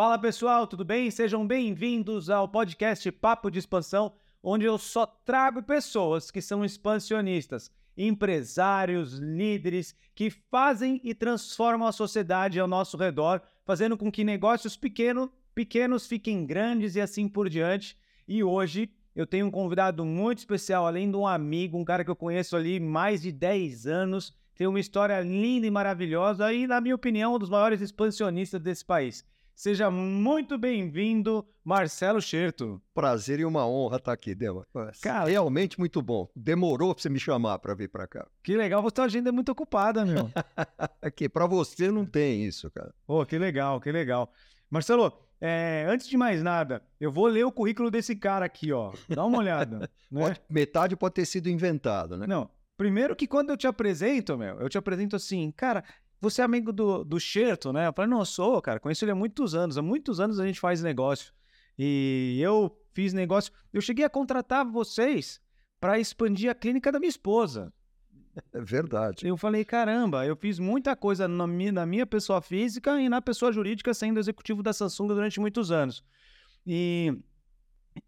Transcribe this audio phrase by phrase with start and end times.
[0.00, 1.10] Fala pessoal, tudo bem?
[1.10, 7.70] Sejam bem-vindos ao podcast Papo de Expansão, onde eu só trago pessoas que são expansionistas,
[7.94, 14.74] empresários, líderes que fazem e transformam a sociedade ao nosso redor, fazendo com que negócios
[14.74, 17.94] pequeno, pequenos fiquem grandes e assim por diante.
[18.26, 22.10] E hoje eu tenho um convidado muito especial, além de um amigo, um cara que
[22.10, 26.80] eu conheço ali mais de 10 anos, tem uma história linda e maravilhosa e, na
[26.80, 29.28] minha opinião, um dos maiores expansionistas desse país.
[29.54, 32.80] Seja muito bem-vindo, Marcelo Scherto.
[32.94, 34.66] Prazer e uma honra estar aqui, Dema.
[35.02, 36.28] Cara, Realmente muito bom.
[36.34, 38.26] Demorou para você me chamar para vir para cá.
[38.42, 40.30] Que legal, você uma agenda muito ocupada, meu.
[41.02, 42.94] Aqui, para você não tem isso, cara.
[43.06, 44.32] Pô, que legal, que legal.
[44.70, 48.92] Marcelo, é, antes de mais nada, eu vou ler o currículo desse cara aqui, ó.
[49.10, 49.80] Dá uma olhada.
[50.10, 50.20] né?
[50.22, 52.26] Pode- metade pode ter sido inventado, né?
[52.26, 52.48] Não,
[52.78, 55.84] primeiro que quando eu te apresento, meu, eu te apresento assim, cara,
[56.20, 57.86] você é amigo do, do Scherto, né?
[57.86, 60.46] Eu falei, não, eu sou, cara, conheço ele há muitos anos, há muitos anos a
[60.46, 61.32] gente faz negócio.
[61.78, 65.40] E eu fiz negócio, eu cheguei a contratar vocês
[65.80, 67.72] para expandir a clínica da minha esposa.
[68.52, 69.26] É verdade.
[69.26, 73.20] Eu falei, caramba, eu fiz muita coisa na minha, na minha pessoa física e na
[73.20, 76.04] pessoa jurídica, sendo executivo da Samsung durante muitos anos.
[76.66, 77.12] E,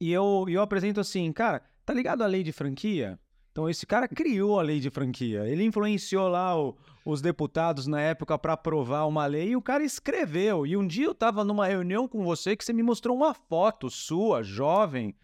[0.01, 3.19] e eu, e eu apresento assim, cara, tá ligado a lei de franquia?
[3.53, 5.47] Então, esse cara criou a lei de franquia.
[5.47, 9.85] Ele influenciou lá o- os deputados na época para aprovar uma lei e o cara
[9.85, 10.67] escreveu.
[10.67, 13.91] E um dia eu tava numa reunião com você que você me mostrou uma foto
[13.91, 15.15] sua, jovem,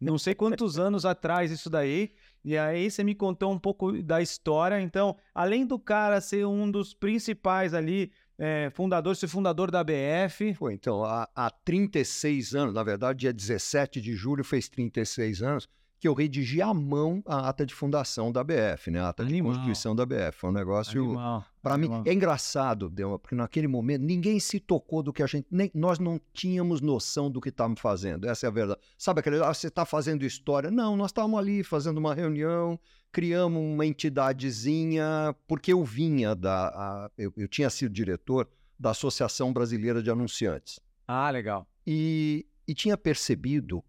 [0.00, 2.10] não sei quantos anos atrás isso daí.
[2.44, 4.80] E aí você me contou um pouco da história.
[4.80, 10.54] Então, além do cara ser um dos principais ali, é, fundador, ser fundador da BF.
[10.54, 15.68] Foi, então, há, há 36 anos, na verdade, dia 17 de julho fez 36 anos,
[15.98, 19.00] que eu redigi à mão a ata de fundação da BF, né?
[19.00, 19.52] A ata Animal.
[19.52, 20.32] de constituição da BF.
[20.38, 21.16] Foi um negócio.
[21.62, 25.46] Para mim, é engraçado, Delma, porque naquele momento ninguém se tocou do que a gente.
[25.50, 28.28] Nem, nós não tínhamos noção do que estávamos fazendo.
[28.28, 28.80] Essa é a verdade.
[28.98, 29.42] Sabe aquele.
[29.42, 30.70] Ah, você está fazendo história?
[30.70, 32.78] Não, nós estávamos ali fazendo uma reunião,
[33.10, 36.68] criamos uma entidadezinha, porque eu vinha da.
[36.68, 38.48] a- eu, eu tinha sido diretor
[38.78, 40.78] da Associação Brasileira de Anunciantes.
[41.08, 41.66] Ah, legal.
[41.86, 43.82] E, e tinha percebido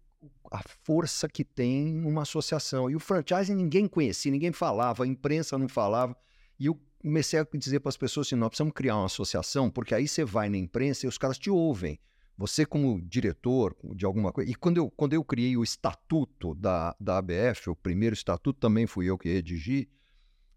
[0.50, 2.90] a força que tem uma associação.
[2.90, 6.16] E o franchising ninguém conhecia, ninguém falava, a imprensa não falava.
[6.58, 9.94] E eu comecei a dizer para as pessoas assim: nós precisamos criar uma associação, porque
[9.94, 11.98] aí você vai na imprensa e os caras te ouvem.
[12.36, 14.48] Você, como diretor de alguma coisa.
[14.48, 18.86] E quando eu, quando eu criei o estatuto da, da ABF, o primeiro estatuto também
[18.86, 19.88] fui eu que redigi,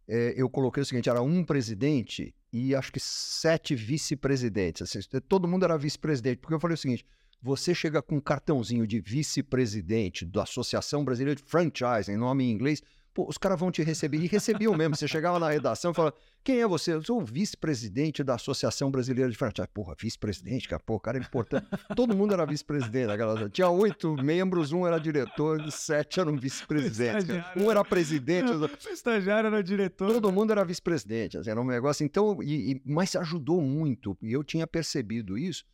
[0.07, 4.83] é, eu coloquei o seguinte: era um presidente e acho que sete vice-presidentes.
[4.83, 7.03] Assim, todo mundo era vice-presidente, porque eu falei o seguinte:
[7.41, 12.81] você chega com um cartãozinho de vice-presidente da Associação Brasileira de Franchising, nome em inglês,
[13.13, 14.18] pô, os caras vão te receber.
[14.19, 14.96] E recebiam mesmo.
[14.96, 16.94] Você chegava na redação e falava: quem é você?
[16.94, 19.68] Eu sou o vice-presidente da Associação Brasileira de Franchising.
[19.74, 21.68] Porra, vice-presidente, cara, pô, o cara é importante.
[21.96, 23.50] Todo mundo era vice-presidente naquela.
[23.50, 27.28] Tinha oito membros, um era diretor, sete eram vice-presidentes.
[27.58, 28.52] Um era presidente.
[28.52, 30.12] O estagiário era diretor.
[30.13, 32.06] Todo mundo era vice-presidente, assim, era um negócio.
[32.06, 35.66] Então, e, e- mas ajudou muito, e eu tinha percebido isso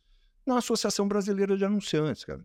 [0.48, 2.44] na Associação Brasileira de Anunciantes, cara.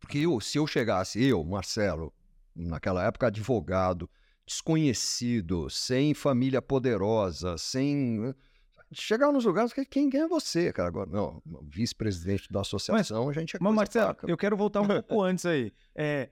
[0.00, 2.12] Porque eu, se eu chegasse, eu, Marcelo,
[2.54, 4.08] naquela época advogado,
[4.46, 8.34] desconhecido, sem família poderosa, sem.
[8.92, 10.88] Chegar nos lugares, que- quem, quem é você, cara?
[10.88, 14.30] Agora, não, vice-presidente da associação, a gente é Mas, Marcelo, fraca.
[14.30, 15.72] eu quero voltar um pouco antes aí.
[15.94, 16.30] É,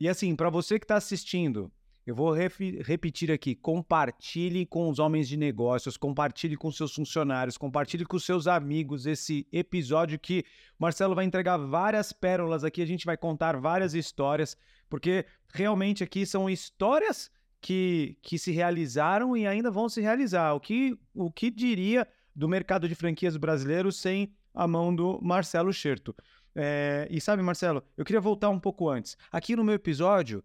[0.00, 1.70] e assim, para você que está assistindo,
[2.08, 8.06] eu vou repetir aqui: compartilhe com os homens de negócios, compartilhe com seus funcionários, compartilhe
[8.06, 10.42] com seus amigos esse episódio que
[10.78, 14.56] o Marcelo vai entregar várias pérolas aqui, a gente vai contar várias histórias,
[14.88, 17.30] porque realmente aqui são histórias
[17.60, 20.54] que, que se realizaram e ainda vão se realizar.
[20.54, 25.70] O que, o que diria do mercado de franquias brasileiro sem a mão do Marcelo
[25.74, 26.16] Scherto?
[26.54, 29.14] É, e sabe, Marcelo, eu queria voltar um pouco antes.
[29.30, 30.42] Aqui no meu episódio,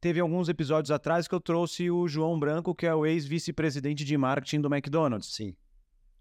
[0.00, 4.16] teve alguns episódios atrás que eu trouxe o João Branco, que é o ex-vice-presidente de
[4.16, 5.34] marketing do McDonald's.
[5.34, 5.54] Sim,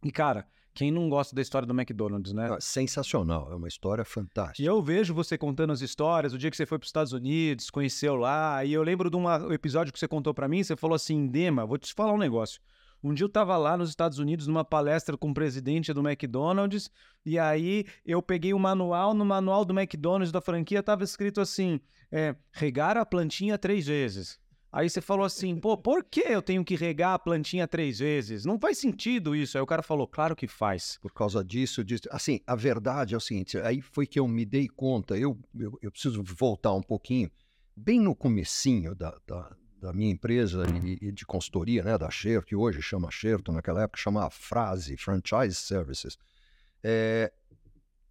[0.04, 2.50] E, cara, quem não gosta da história do McDonald's, né?
[2.52, 4.62] Ah, sensacional, é uma história fantástica.
[4.62, 7.14] E eu vejo você contando as histórias, o dia que você foi para os Estados
[7.14, 10.76] Unidos, conheceu lá, e eu lembro de um episódio que você contou para mim, você
[10.76, 12.62] falou assim, Dema, vou te falar um negócio.
[13.04, 16.90] Um dia eu tava lá nos Estados Unidos numa palestra com o presidente do McDonald's,
[17.26, 21.80] e aí eu peguei o manual, no manual do McDonald's da franquia tava escrito assim,
[22.12, 24.40] é, regar a plantinha três vezes.
[24.72, 28.46] Aí você falou assim, pô, por que eu tenho que regar a plantinha três vezes?
[28.46, 29.58] Não faz sentido isso.
[29.58, 31.00] Aí o cara falou, claro que faz.
[31.02, 32.04] por causa disso, disso.
[32.12, 35.80] Assim, a verdade é o seguinte, aí foi que eu me dei conta, eu, eu,
[35.82, 37.32] eu preciso voltar um pouquinho,
[37.76, 42.56] bem no comecinho da, da, da minha empresa e, de consultoria, né, da Sherto, que
[42.56, 46.18] hoje chama Sherto, naquela época chamava Frase, Franchise Services,
[46.84, 47.32] é,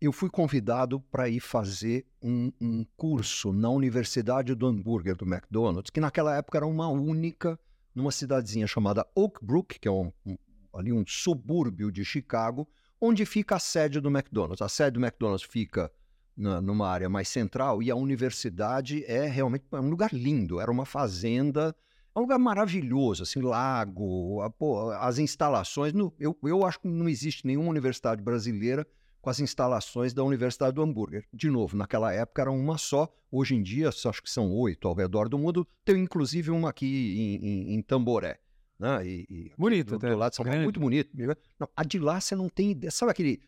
[0.00, 5.90] eu fui convidado para ir fazer um, um, curso na Universidade do Hambúrguer do McDonald's,
[5.90, 7.58] que naquela época era uma única,
[7.94, 10.36] numa cidadezinha chamada Oak Brook, que é um, um,
[10.74, 12.68] ali um subúrbio de Chicago,
[13.00, 14.62] onde fica a sede do McDonald's.
[14.62, 15.90] A sede do McDonald's fica
[16.36, 20.70] na, numa área mais central e a universidade é realmente é um lugar lindo, era
[20.70, 21.74] uma fazenda,
[22.14, 25.92] é um lugar maravilhoso, assim, lago, a, pô, as instalações.
[25.92, 28.86] No, eu, eu acho que não existe nenhuma universidade brasileira
[29.20, 31.26] com as instalações da Universidade do Hambúrguer.
[31.32, 34.94] De novo, naquela época era uma só, hoje em dia acho que são oito ao
[34.94, 38.38] redor do mundo, tem inclusive uma aqui em, em, em Tamboré.
[38.78, 39.06] Né?
[39.06, 41.10] E, e bonito, do, do lado de São Paulo, muito bonito.
[41.58, 42.90] Não, a de lá você não tem ideia.
[42.90, 43.40] Sabe aquele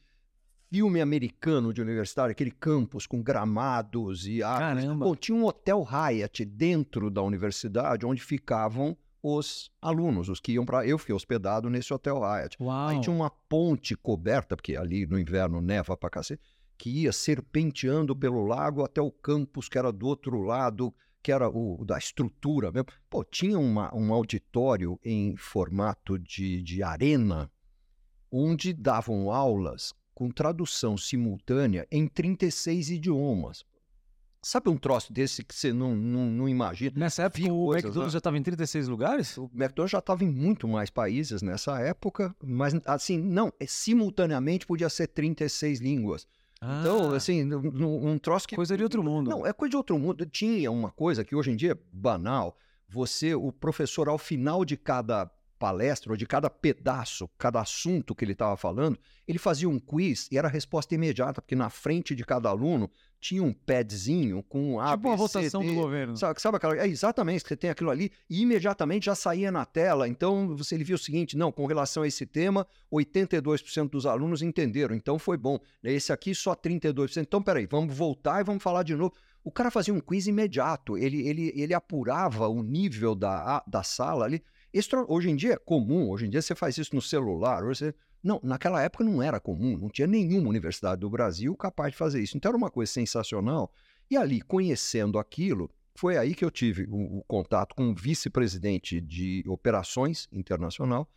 [0.71, 4.85] filme americano de universitário, aquele campus com gramados e árvores.
[4.85, 5.07] Caramba.
[5.07, 10.65] Pô, tinha um hotel Hyatt dentro da universidade onde ficavam os alunos, os que iam
[10.65, 10.87] para.
[10.87, 12.57] Eu fiquei hospedado nesse hotel Hyatt.
[12.61, 12.89] Uau.
[12.89, 16.43] Aí tinha uma ponte coberta, porque ali no inverno neva pra cacete,
[16.77, 21.49] que ia serpenteando pelo lago até o campus, que era do outro lado, que era
[21.49, 22.89] o da estrutura mesmo.
[23.11, 27.51] Pô, tinha uma, um auditório em formato de, de arena,
[28.31, 33.65] onde davam aulas com tradução simultânea em 36 idiomas.
[34.43, 36.93] Sabe um troço desse que você não, não, não imagina?
[36.99, 38.13] Nessa época Vi o coisas, McDonald's né?
[38.15, 39.39] já estava em 36 lugares?
[39.39, 44.67] O McDonald's já estava em muito mais países nessa época, mas assim, não, é, simultaneamente
[44.67, 46.27] podia ser 36 línguas.
[46.57, 49.31] Então, Ah, assim, num- num- um troço que coisa de outro mundo.
[49.31, 50.27] não, é coisa de outro mundo.
[50.27, 52.57] Tinha uma coisa que hoje em dia é banal.
[52.89, 58.25] Você, o professor, ao final de cada palestra, ou de cada pedaço, cada assunto que
[58.25, 62.25] ele estava falando, ele fazia um quiz e era resposta imediata, porque na frente de
[62.25, 62.91] cada aluno
[63.21, 66.17] tinha um padzinho com A, tipo uma votação do governo.
[66.17, 66.77] Sabe, sabe aquela.
[66.79, 70.09] É exatamente, você tem aquilo ali e imediatamente já saía na tela.
[70.09, 72.65] Então você ele viu o seguinte: não, com relação a esse tema,
[73.13, 75.59] 82% dos alunos entenderam, então foi bom.
[75.83, 77.23] Esse aqui só 32%.
[77.23, 79.13] Então, peraí, vamos voltar e vamos falar de novo.
[79.45, 83.83] O cara fazia um quiz imediato, ele, ele, ele apurava o nível da, a- da
[83.83, 84.43] sala ali.
[85.09, 87.63] Hoje em dia é comum, hoje em dia você faz isso no celular.
[87.65, 91.99] você- Não, naquela época não era comum, não tinha nenhuma universidade do Brasil capaz de
[91.99, 92.37] fazer isso.
[92.37, 93.73] Então era uma coisa sensacional.
[94.11, 99.01] E ali, conhecendo aquilo, foi aí que eu tive o, o contato com o vice-presidente
[99.01, 101.09] de operações internacional.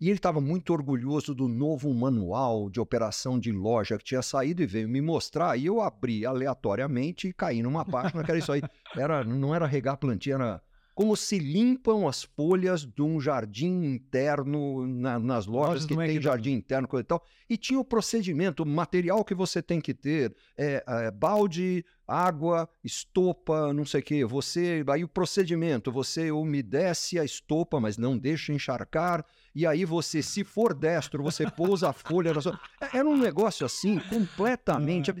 [0.00, 4.62] E ele estava muito orgulhoso do novo manual de operação de loja que tinha saído
[4.62, 5.56] e veio me mostrar.
[5.58, 8.62] E eu abri aleatoriamente e caí numa página que era isso aí.
[8.96, 10.62] Era, não era regar plantinha, era
[10.96, 15.96] como se limpam as folhas de um jardim interno na- nas lojas Lojas que tem
[15.98, 16.24] McDonald's.
[16.24, 17.22] jardim interno, coisa e tal.
[17.50, 22.66] E tinha o procedimento, o material que você tem que ter, é, é, balde, água,
[22.82, 24.24] estopa, não sei o quê.
[24.24, 29.22] Você, aí o procedimento, você umedece a estopa, mas não deixa encharcar.
[29.54, 32.58] E aí você, se for destro, você pousa a folha na sua...
[32.80, 35.12] É- Era um negócio assim, completamente...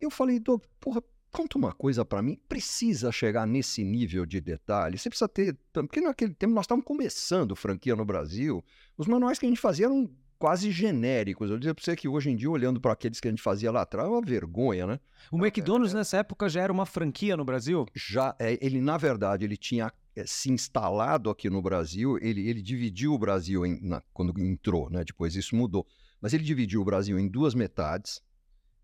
[0.00, 0.40] Eu falei,
[0.78, 1.02] porra,
[1.36, 2.38] conta uma coisa pra mim.
[2.48, 4.96] Precisa chegar nesse nível de detalhe.
[4.98, 5.56] Você precisa ter...
[5.72, 8.64] Porque naquele tempo nós estávamos começando franquia no Brasil.
[8.96, 11.50] Os manuais que a gente fazia eram quase genéricos.
[11.50, 13.70] Eu dizia pra você que hoje em dia, olhando para aqueles que a gente fazia
[13.70, 15.00] lá atrás, é uma vergonha, né?
[15.30, 17.86] O McDonald's nessa época já era uma franquia no Brasil?
[17.94, 22.62] já é, ele na verdade ele tinha é, se instalado aqui no Brasil ele, ele
[22.62, 25.86] dividiu o Brasil em, na- quando entrou né depois isso mudou
[26.20, 28.22] mas ele dividiu o Brasil em duas metades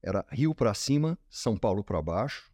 [0.02, 2.50] era Rio para cima São Paulo para baixo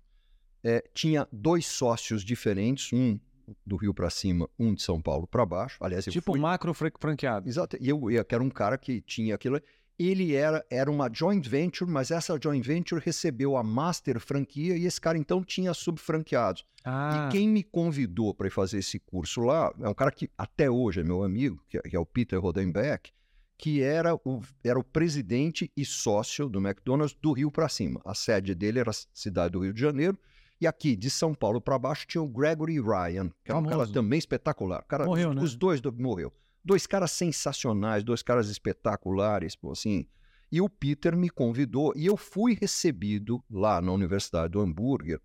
[0.64, 3.18] É, tinha dois sócios diferentes um
[3.64, 6.90] do Rio para cima um de São Paulo para baixo aliás tipo fui- macro fran-
[6.98, 7.48] franqueado.
[7.48, 7.76] Exato.
[7.80, 9.60] E eu, eu que era um cara que tinha aquilo.
[9.98, 14.84] Ele era, era uma joint venture, mas essa joint venture recebeu a master franquia e
[14.86, 16.64] esse cara então tinha subfranqueados.
[16.84, 20.70] Ah, E quem me convidou para fazer esse curso lá é um cara que até
[20.70, 23.10] hoje é meu amigo, que é, que é o Peter Rodenbeck,
[23.58, 28.00] que era o, era o presidente e sócio do McDonald's do Rio para cima.
[28.04, 30.16] A sede dele era a cidade do Rio de Janeiro.
[30.60, 33.86] E aqui, de São Paulo para baixo, tinha o Gregory Ryan, que era um cara
[33.86, 34.82] também espetacular.
[34.84, 35.42] Cara, Morreu, os, né?
[35.42, 36.32] os dois do- morreu.
[36.64, 40.06] Dois caras sensacionais, dois caras espetaculares, pô, assim.
[40.50, 45.20] E o Peter me convidou e eu fui recebido lá na Universidade do Hambúrguer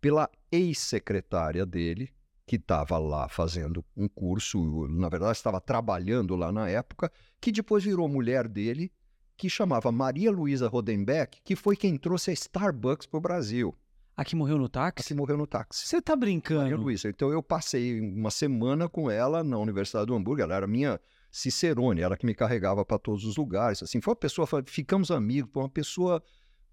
[0.00, 2.10] pela ex-secretária dele,
[2.50, 7.08] que estava lá fazendo um curso, na verdade estava trabalhando lá na época,
[7.40, 8.90] que depois virou mulher dele,
[9.36, 13.72] que chamava Maria Luísa Rodenbeck, que foi quem trouxe a Starbucks para o Brasil.
[14.16, 15.06] aqui morreu no A táxi?
[15.06, 15.86] que morreu no táxi.
[15.86, 16.82] Você tá Maria brincando?
[16.82, 17.08] Luísa.
[17.08, 20.42] Então eu passei uma semana com ela na Universidade do Hambúrguer.
[20.42, 23.80] Ela era minha Cicerone, ela que me carregava para todos os lugares.
[23.80, 26.20] Assim, foi uma pessoa, ficamos amigos, foi uma pessoa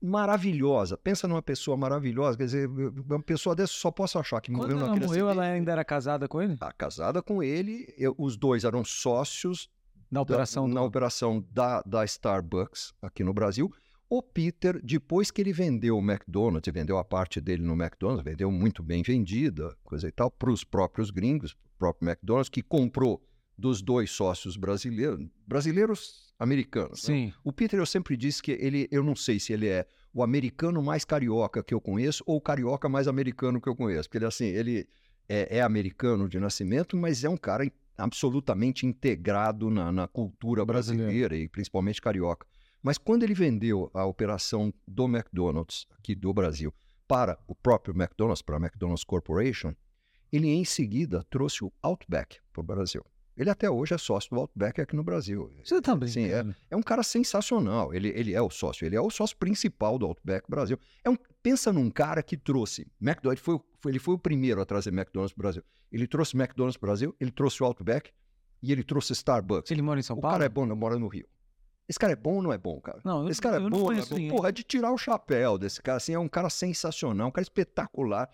[0.02, 0.98] maravilhosa.
[0.98, 4.78] Pensa numa pessoa maravilhosa, quer dizer, uma pessoa dessa só posso achar que Quando morreu
[4.78, 6.56] ela naquele morreu, ela ainda era casada com ele?
[6.58, 9.70] Tá casada com ele, eu- os dois eram sócios
[10.12, 13.72] Na da- operação na do- operação da, da Starbucks aqui no Brasil.
[14.10, 18.50] O Peter, depois que ele vendeu o McDonald's, vendeu a parte dele no McDonald's, vendeu
[18.50, 23.22] muito bem vendida, coisa e tal, para os próprios gringos, o próprio McDonald's, que comprou
[23.58, 27.08] dos dois sócios brasileiros, brasileiros americanos.
[27.08, 27.16] Né?
[27.16, 27.34] Sim.
[27.44, 30.82] O Peter, eu sempre disse que ele, eu não sei se ele é o americano
[30.82, 34.26] mais carioca que eu conheço ou o carioca mais americano que eu conheço, porque ele,
[34.26, 34.88] assim, ele
[35.28, 41.12] é, é americano de nascimento, mas é um cara absolutamente integrado na, na cultura brasileira
[41.12, 41.36] Brasileiro.
[41.36, 42.46] e principalmente carioca.
[42.82, 46.74] Mas quando ele vendeu a operação do McDonald's, aqui do Brasil,
[47.08, 49.74] para o próprio McDonald's, para a McDonald's Corporation,
[50.32, 53.04] ele em seguida trouxe o Outback para o Brasil.
[53.38, 55.52] Ele até hoje é sócio do Outback aqui no Brasil.
[55.64, 57.94] Você tá Sim, é, é um cara sensacional.
[57.94, 60.80] Ele, ele é o sócio, ele é o sócio principal do Outback Brasil.
[61.04, 64.60] É um, pensa num cara que trouxe McDonald's, foi, o- foi- ele foi o primeiro
[64.62, 65.64] a trazer McDonald's para o Brasil.
[65.92, 68.12] Ele trouxe McDonald's para o Brasil, ele trouxe o Outback
[68.62, 69.70] e ele trouxe Starbucks.
[69.72, 70.34] Ele mora em São O Paulo?
[70.34, 71.28] cara é bom, não mora no Rio.
[71.88, 73.00] Esse cara é bom ou não é bom, cara?
[73.06, 74.28] Não, eu- Esse cara é eu bom, ou não é bom?
[74.36, 75.98] Porra, é de tirar o chapéu desse cara.
[75.98, 78.30] Assim, é um cara sensacional, um cara espetacular,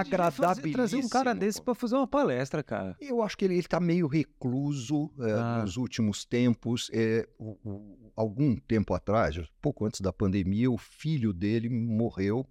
[0.00, 0.72] agradabilíssimo.
[0.72, 1.66] Trazer um cara desse pô.
[1.66, 2.96] pra fazer uma palestra, cara.
[3.00, 5.62] Eu acho que ele está meio recluso é, Ah.
[5.62, 6.90] nos últimos tempos.
[6.92, 12.46] É, o- o- algum tempo atrás, pouco antes da pandemia, o filho dele morreu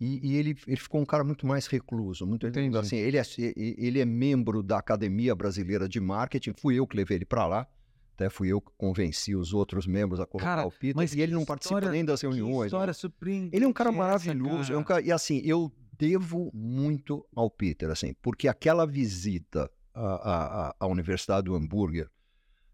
[0.00, 2.26] e, e ele, ele ficou um cara muito mais recluso.
[2.26, 2.76] Muito, Entendi.
[2.78, 3.22] assim, ele, é,
[3.56, 6.52] ele é membro da Academia Brasileira de Marketing.
[6.56, 7.66] Fui eu que levei ele para lá.
[8.14, 10.96] Até fui eu que convenci os outros membros a colocar Cara, o Peter.
[10.96, 12.66] mas E ele não participa história- nem das reuniões.
[12.66, 13.54] história surpreendente.
[13.54, 14.72] Ele é um cara essa, maravilhoso.
[14.72, 20.68] É um cara, e assim, eu devo muito ao Peter, assim, porque aquela visita à,
[20.70, 22.08] à, à- Universidade do Hambúrguer,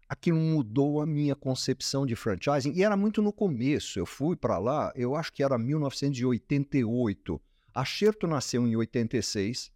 [0.07, 2.71] aquilo mudou a minha concepção de franchising.
[2.73, 3.97] E era muito no começo.
[3.97, 7.41] Eu fui para lá, eu acho que era 1988.
[7.73, 9.71] A Xerto nasceu em 86,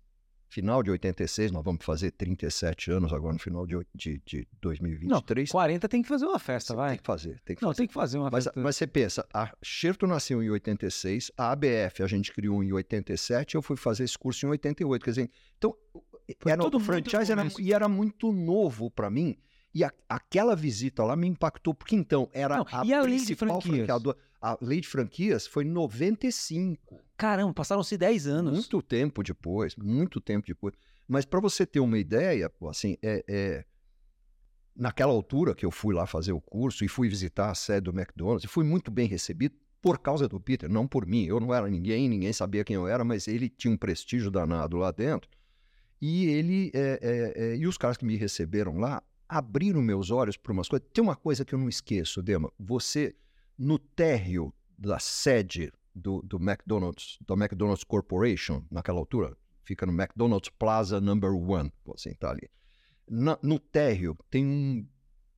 [0.49, 5.49] final de 86, nós vamos fazer 37 anos agora no final de, de, de 2023.
[5.51, 6.89] 40 tem que fazer uma festa, Você vai.
[6.89, 7.77] Tem que fazer, tem que Não, fazer.
[7.77, 8.59] tem que fazer uma Mas, festa.
[8.61, 13.55] mas você pensa, a Xerto nasceu em 86, a ABF a gente criou em 87,
[13.55, 15.03] eu fui fazer esse curso em 88.
[15.03, 15.75] Quer dizer, então,
[16.39, 19.37] Foi era, todo mundo franchise era, e era muito novo para mim.
[19.73, 24.17] E a- aquela visita lá me impactou, porque então era Não, a a principal franqueadora.
[24.41, 26.99] A lei de franquias foi em 95.
[27.17, 28.53] Caramba, passaram-se 10 anos.
[28.53, 30.73] Muito tempo depois, muito tempo depois.
[31.07, 33.65] Mas para você ter uma ideia, assim, é, é-
[34.75, 37.91] naquela altura que eu fui lá fazer o curso e fui visitar a sede do
[37.91, 41.25] McDonald's, e fui muito bem recebido por causa do Peter, não por mim.
[41.25, 44.77] Eu não era ninguém, ninguém sabia quem eu era, mas ele tinha um prestígio danado
[44.77, 45.29] lá dentro.
[46.01, 50.37] E ele é, é, é, e os caras que me receberam lá abriram meus olhos
[50.37, 50.87] para umas coisas.
[50.93, 52.51] Tem uma coisa que eu não esqueço, Dema.
[52.57, 53.15] Você
[53.59, 59.35] no térreo da sede do, do McDonald's, da McDonald's Corporation, naquela altura,
[59.65, 62.49] fica no McDonald's Plaza Number One, assim, tá ali.
[63.07, 64.87] Na- no térreo tem um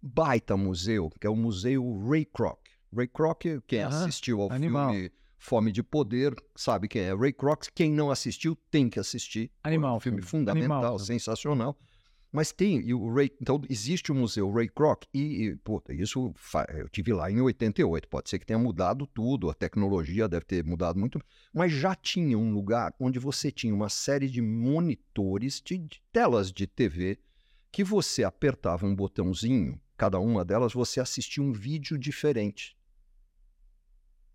[0.01, 2.59] baita museu, que é o Museu Ray Kroc.
[2.95, 4.91] Ray Kroc, quem assistiu ao animal.
[4.93, 5.11] filme
[5.43, 7.15] Fome de Poder, sabe quem é.
[7.15, 9.49] Ray Kroc, quem não assistiu, tem que assistir.
[9.63, 11.75] Animal É um filme fundamental, animal sensacional.
[12.31, 16.33] Mas tem, e o Ray, então existe o museu Ray Kroc, e, e puta, isso
[16.77, 20.63] eu tive lá em 88, pode ser que tenha mudado tudo, a tecnologia deve ter
[20.63, 21.21] mudado muito,
[21.53, 26.53] mas já tinha um lugar onde você tinha uma série de monitores, de, de telas
[26.53, 27.19] de TV,
[27.69, 32.77] que você apertava um botãozinho, cada uma delas você assistia um vídeo diferente.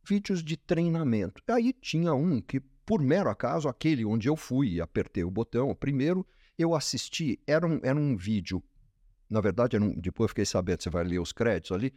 [0.07, 1.43] Vídeos de treinamento.
[1.49, 5.71] Aí tinha um que, por mero acaso, aquele onde eu fui e apertei o botão,
[5.71, 6.27] o primeiro,
[6.59, 8.63] eu assisti, era um, era um vídeo,
[9.29, 11.93] na verdade, um- depois eu fiquei sabendo, você vai ler os créditos ali,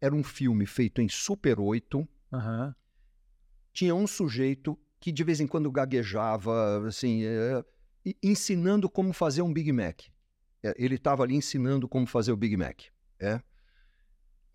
[0.00, 2.74] era um filme feito em Super 8, Aham.
[3.72, 7.64] tinha um sujeito que de vez em quando gaguejava, assim, é,
[8.22, 10.02] ensinando como fazer um Big Mac.
[10.62, 12.82] É, ele estava ali ensinando como fazer o Big Mac.
[13.18, 13.40] É.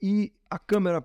[0.02, 1.04] E a câmera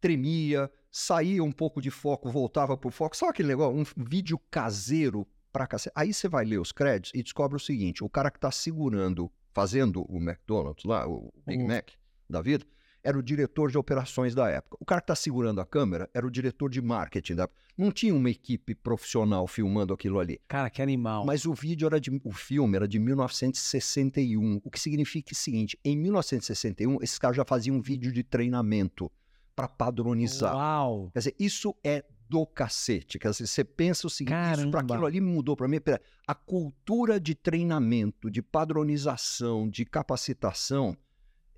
[0.00, 3.16] tremia, saía um pouco de foco, voltava para o foco.
[3.16, 3.78] Sabe aquele negócio?
[3.78, 5.92] Um vídeo caseiro pra cacete.
[5.96, 9.30] Aí você vai ler os créditos e descobre o seguinte: o cara que está segurando,
[9.54, 11.90] fazendo o McDonald's lá, o Big O- Mac
[12.28, 12.64] da vida,
[13.02, 14.76] era o diretor de operações da época.
[14.80, 17.60] O cara que está segurando a câmera era o diretor de marketing da época.
[17.78, 20.40] Não tinha uma equipe profissional filmando aquilo ali.
[20.48, 21.24] Cara, que animal.
[21.24, 25.78] Mas o vídeo era de, o filme era de 1961, o que significa o seguinte:
[25.84, 29.10] em 1961 esses caras já faziam um vídeo de treinamento
[29.54, 30.54] para padronizar.
[30.54, 31.10] Uau.
[31.12, 33.18] Quer dizer, isso é do cacete.
[33.18, 35.80] Quer dizer, você pensa o seguinte, isso para aquilo ali mudou para mim.
[35.80, 40.96] pera, a cultura de treinamento, de padronização, de capacitação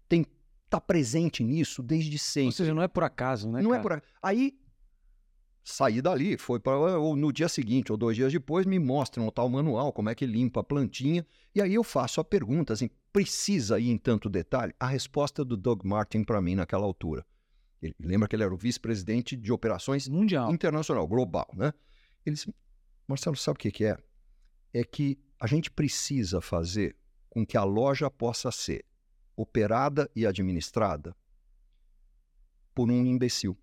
[0.09, 0.25] tem
[0.69, 2.57] tá presente nisso desde Ou sempre.
[2.57, 3.63] seja, não é por acaso, né?
[3.63, 3.83] Não é cara?
[3.83, 4.01] por aí.
[4.23, 4.59] Aí
[5.65, 9.31] saí dali, foi para ou no dia seguinte ou dois dias depois me mostram o
[9.31, 12.89] tal manual, como é que limpa a plantinha, e aí eu faço a pergunta, assim,
[13.13, 14.73] precisa ir em tanto detalhe?
[14.81, 17.25] A resposta do Doug Martin para mim naquela altura,
[17.81, 20.53] Ele, lembra que ele era o vice-presidente de operações Mundial.
[20.53, 21.73] internacional, global, né?
[22.27, 22.53] Ele disse,
[23.07, 23.97] Marcelo, sabe o que, que é?
[24.73, 26.97] É que a gente precisa fazer
[27.31, 28.85] com que a loja possa ser
[29.37, 31.15] operada e administrada
[32.75, 33.57] por um imbecil.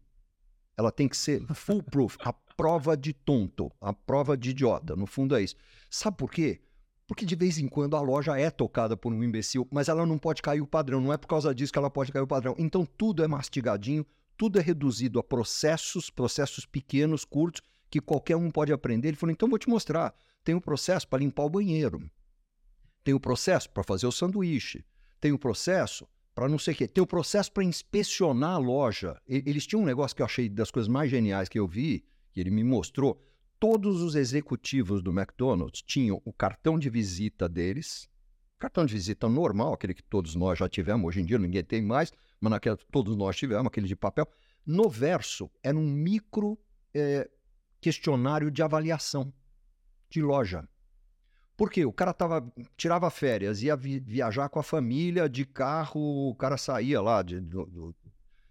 [0.77, 4.95] Ela tem que ser foolproof, a prova de tonto, a prova de idiota.
[4.95, 5.55] No fundo é isso.
[5.89, 6.61] Sabe por quê?
[7.07, 10.17] Porque de vez em quando a loja é tocada por um imbecil, mas ela não
[10.17, 10.99] pode cair o padrão.
[10.99, 12.55] Não é por causa disso que ela pode cair o padrão.
[12.57, 18.49] Então tudo é mastigadinho, tudo é reduzido a processos, processos pequenos, curtos, que qualquer um
[18.49, 19.09] pode aprender.
[19.09, 20.13] Ele falou: então vou te mostrar.
[20.43, 22.09] Tem um processo para limpar o banheiro.
[23.03, 24.83] Tem o um processo para fazer o sanduíche.
[25.21, 26.87] Tem o um processo para não sei o quê.
[26.87, 29.19] Tem o um processo para inspecionar a loja.
[29.27, 32.39] Eles tinham um negócio que eu achei das coisas mais geniais que eu vi, que
[32.39, 33.21] ele me mostrou
[33.59, 38.09] todos os executivos do McDonald's tinham o cartão de visita deles,
[38.59, 41.81] cartão de visita normal, aquele que todos nós já tivemos, hoje em dia ninguém tem
[41.81, 44.27] mais, mas naquela todos nós tivemos, aquele de papel.
[44.65, 46.57] No verso, era um micro
[46.93, 47.29] é,
[47.79, 49.33] questionário de avaliação
[50.09, 50.67] de loja.
[51.55, 51.85] Por quê?
[51.85, 56.57] O cara tava, tirava férias, ia vi, viajar com a família de carro, o cara
[56.57, 57.95] saía lá de, do,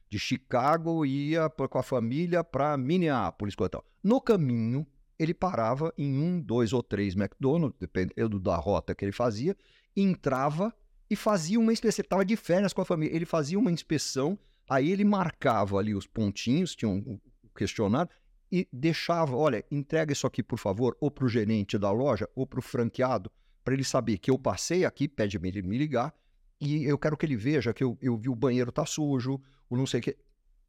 [0.08, 3.56] de Chicago ia com a família para Minneapolis.
[3.70, 3.84] Tal.
[4.02, 4.86] No caminho,
[5.18, 9.56] ele parava em um, dois ou três McDonald's, dependendo da rota que ele fazia,
[9.96, 10.74] entrava
[11.08, 12.00] e fazia uma inspeção.
[12.00, 15.94] Ele estava de férias com a família, ele fazia uma inspeção, aí ele marcava ali
[15.94, 17.20] os pontinhos, tinha um
[17.56, 18.10] questionário,
[18.50, 22.46] e deixava, olha, entrega isso aqui, por favor, ou para o gerente da loja, ou
[22.46, 23.30] para o franqueado,
[23.64, 26.14] para ele saber que eu passei aqui, pede me, me ligar,
[26.60, 29.76] e eu quero que ele veja que eu, eu vi o banheiro tá sujo, ou
[29.76, 30.16] não sei o que.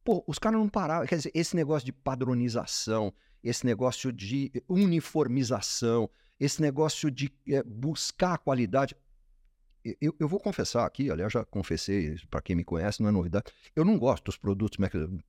[0.04, 1.08] Pô, os caras não paravam.
[1.08, 3.14] Quer dizer, esse negócio de padronização,
[3.46, 6.10] esse negócio de uniformização,
[6.40, 8.96] esse negócio de é, buscar qualidade.
[10.02, 13.46] Eu, eu, vou confessar aqui, aliás, já confessei, para quem me conhece, não é novidade.
[13.76, 14.80] Eu não gosto dos produtos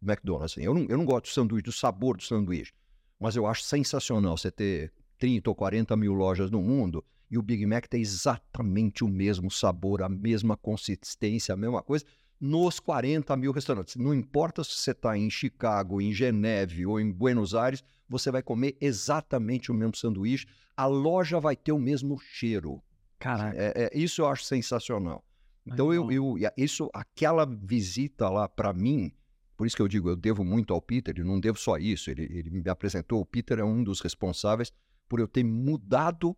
[0.03, 0.53] McDonald's.
[0.53, 0.63] Assim.
[0.63, 2.73] Eu, não, eu não gosto do sanduíche, do sabor do sanduíche.
[3.21, 7.43] Mas eu acho sensacional você ter 30 ou 40 mil lojas no mundo e o
[7.43, 12.07] Big Mac tem exatamente o mesmo sabor, a mesma consistência, a mesma coisa
[12.41, 13.97] nos 40 mil restaurantes.
[13.97, 18.43] Não importa se você está em Chicago, em Geneve ou em Buenos Aires, você vai
[18.43, 20.47] comer exatamente o mesmo sanduíche.
[20.77, 22.83] A loja vai ter o mesmo cheiro.
[23.19, 23.57] Caraca.
[23.57, 25.25] É, é, isso eu acho sensacional.
[25.67, 29.11] Então, eu, eu, isso, aquela visita lá para mim,
[29.57, 32.09] por isso que eu digo, eu devo muito ao Peter, e não devo só isso.
[32.09, 34.73] Ele, ele me apresentou, o Peter é um dos responsáveis
[35.09, 36.37] por eu ter mudado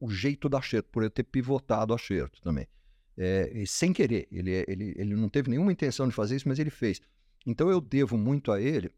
[0.00, 2.68] o jeito da Xerto, por eu ter pivotado a Xerto também
[3.18, 4.28] é, sem querer.
[4.30, 7.00] Ele, ele, ele não teve nenhuma intenção de fazer isso, mas ele fez.
[7.44, 8.90] Então eu devo muito a ele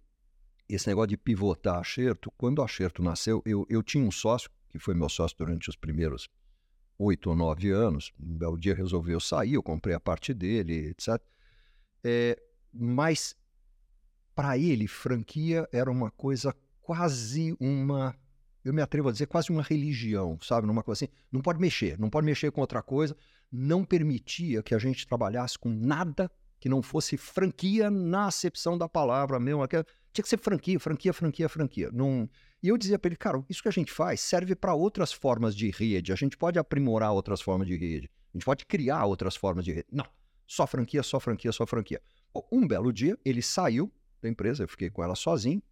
[0.68, 2.30] esse negócio de pivotar a Xerto.
[2.36, 5.76] Quando a Xerto nasceu, eu, eu tinha um sócio, que foi meu sócio durante os
[5.76, 6.28] primeiros
[6.98, 8.12] oito ou nove anos.
[8.20, 11.20] Um belo dia resolveu sair, eu comprei a parte dele, etc.
[12.04, 12.40] É,
[12.72, 13.34] mas
[14.34, 18.14] para ele, franquia era uma coisa quase uma
[18.62, 20.66] eu me atrevo a dizer, quase uma religião, sabe?
[20.66, 23.16] Numa coisa assim, não pode mexer, não pode mexer com outra coisa,
[23.50, 28.88] não permitia que a gente trabalhasse com nada que não fosse franquia na acepção da
[28.88, 29.66] palavra mesmo.
[29.66, 31.90] Tinha que ser franquia, franquia, franquia, franquia.
[32.62, 35.56] E eu dizia para ele, cara, isso que a gente faz serve para outras formas
[35.56, 36.12] de rede.
[36.12, 38.10] A gente pode aprimorar outras formas de rede.
[38.32, 39.88] A gente pode criar outras formas de rede.
[39.90, 40.06] Não,
[40.46, 42.00] só franquia, só franquia, só franquia.
[42.52, 45.62] Um belo dia, ele saiu da empresa, eu fiquei com ela sozinho.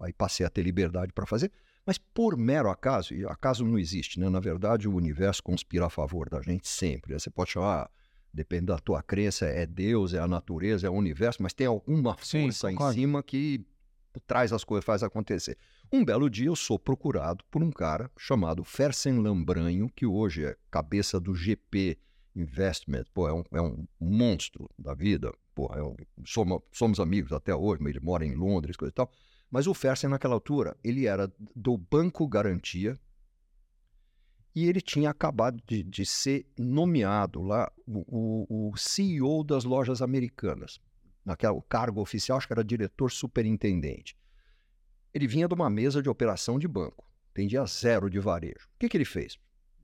[0.00, 1.52] Aí passei a ter liberdade para fazer.
[1.86, 4.28] Mas por mero acaso, e acaso não existe, né?
[4.28, 7.12] Na verdade, o universo conspira a favor da gente sempre.
[7.12, 7.18] Né?
[7.18, 7.88] Você pode chamar,
[8.34, 12.16] depende da tua crença, é Deus, é a natureza, é o universo, mas tem alguma
[12.20, 13.64] Sim, força em cima que
[14.26, 15.56] traz as coisas, faz acontecer.
[15.92, 20.56] Um belo dia eu sou procurado por um cara chamado Fersen Lambranho, que hoje é
[20.70, 21.98] cabeça do GP
[22.34, 27.32] Investment, pô, é um, é um monstro da vida, pô, é um, somos, somos amigos
[27.32, 29.10] até hoje, mas ele mora em Londres, coisa e tal.
[29.50, 32.98] Mas o Fersen, naquela altura, ele era do Banco Garantia
[34.54, 40.80] e ele tinha acabado de, de ser nomeado lá o, o, CEO das lojas americanas.
[41.24, 44.16] Naquele cargo oficial, acho que era diretor superintendente.
[45.12, 48.66] Ele vinha de uma mesa de operação de banco, entendia zero de varejo.
[48.74, 49.38] O que, que ele fez?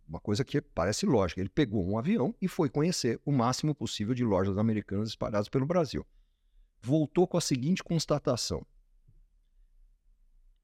[0.09, 1.40] Uma coisa que parece lógica.
[1.40, 5.66] Ele pegou um avião e foi conhecer o máximo possível de lojas americanas espalhadas pelo
[5.66, 6.07] Brasil.
[6.81, 8.66] Voltou com a seguinte constatação: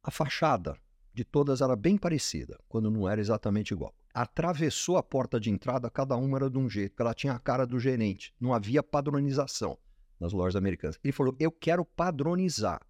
[0.02, 0.76] a fachada
[1.12, 3.94] de todas era bem parecida, quando não era exatamente igual.
[4.14, 7.38] Atravessou a porta de entrada, cada uma era de um jeito, porque ela tinha a
[7.38, 8.32] cara do gerente.
[8.40, 9.78] Não havia padronização
[10.18, 10.98] nas lojas americanas.
[11.02, 12.80] Ele falou: Eu quero padronizar.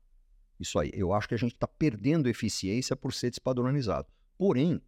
[0.59, 0.91] Isso aí.
[0.93, 4.09] Eu acho que a gente está perdendo eficiência por ser despadronizado.
[4.37, 4.81] Porém,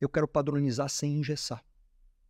[0.00, 1.64] eu quero padronizar sem engessar.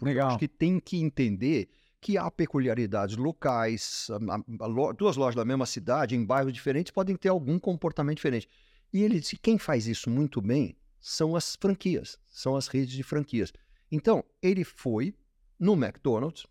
[0.01, 0.29] Legal.
[0.29, 1.69] acho que tem que entender
[2.01, 6.91] que há peculiaridades locais, a, a, a, duas lojas da mesma cidade, em bairros diferentes,
[6.91, 8.49] podem ter algum comportamento diferente.
[8.93, 13.03] E ele disse: quem faz isso muito bem são as franquias, são as redes de
[13.03, 13.53] franquias.
[13.91, 15.15] Então, ele foi
[15.59, 16.47] no McDonald's,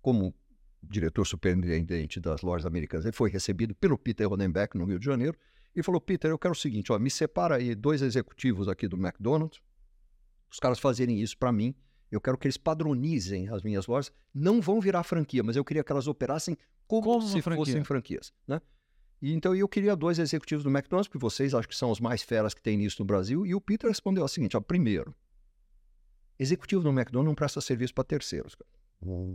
[0.00, 0.34] como
[0.82, 5.36] diretor superintendente das lojas americanas, ele foi recebido pelo Peter Rodenbeck no Rio de Janeiro
[5.74, 8.96] e falou: Peter, eu quero o seguinte, ó, me separa aí dois executivos aqui do
[8.96, 9.60] McDonald's,
[10.50, 11.74] os caras fazerem isso para mim.
[12.14, 14.12] Eu quero que eles padronizem as minhas lojas.
[14.32, 17.64] Não vão virar franquia, mas eu queria que elas operassem como, como se franquia.
[17.64, 18.32] fossem franquias.
[18.46, 18.60] Né?
[19.20, 22.22] E, então eu queria dois executivos do McDonald's, porque vocês acho que são os mais
[22.22, 23.46] feras que tem nisso no Brasil.
[23.46, 25.14] E o Peter respondeu o seguinte: ó, primeiro,
[26.38, 28.54] executivo do McDonald's não presta serviço para terceiros.
[28.54, 28.70] Cara.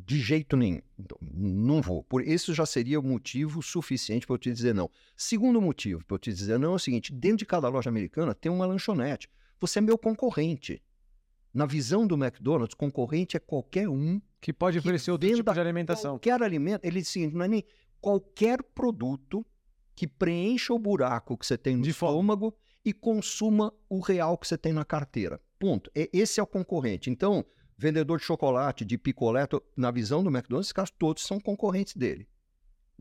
[0.06, 0.82] De jeito nenhum.
[0.98, 2.04] Então, não vou.
[2.04, 4.90] Por isso já seria o motivo suficiente para eu te dizer não.
[5.16, 8.34] Segundo motivo para eu te dizer não é o seguinte: dentro de cada loja americana
[8.34, 9.30] tem uma lanchonete.
[9.60, 10.82] Você é meu concorrente.
[11.54, 16.12] Na visão do McDonald's, concorrente é qualquer um que pode oferecer outro tipo de alimentação.
[16.12, 17.64] Qualquer alimento, ele sim, não é nem
[18.00, 19.46] qualquer produto
[19.96, 24.48] que preencha o buraco que você tem no de estômago e consuma o real que
[24.48, 25.42] você tem na carteira.
[25.58, 25.92] Ponto.
[25.94, 27.10] Esse é o concorrente.
[27.10, 27.44] Então,
[27.78, 32.28] vendedor de chocolate, de picolé, na visão do McDonald's, esses caras todos são concorrentes dele.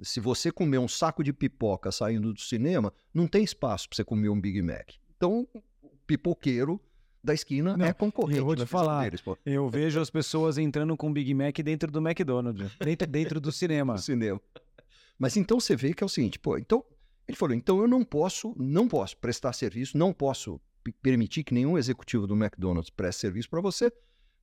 [0.02, 4.04] Se você comer um saco de pipoca saindo do cinema, não tem espaço para você
[4.04, 4.94] comer um Big Mac.
[5.16, 5.46] Então,
[5.82, 6.80] o pipoqueiro
[7.22, 8.38] da esquina não, é concorrente.
[8.38, 11.98] Eu vou te falar, deles, eu vejo as pessoas entrando com Big Mac dentro do
[11.98, 13.94] McDonald's, dentro, dentro do cinema.
[13.94, 14.40] do cinema.
[15.18, 16.85] Mas então você vê que é o seguinte, pô, então
[17.26, 20.61] ele falou, então eu não posso, não posso prestar serviço, não posso
[21.02, 23.92] permitir que nenhum executivo do McDonald's preste serviço para você,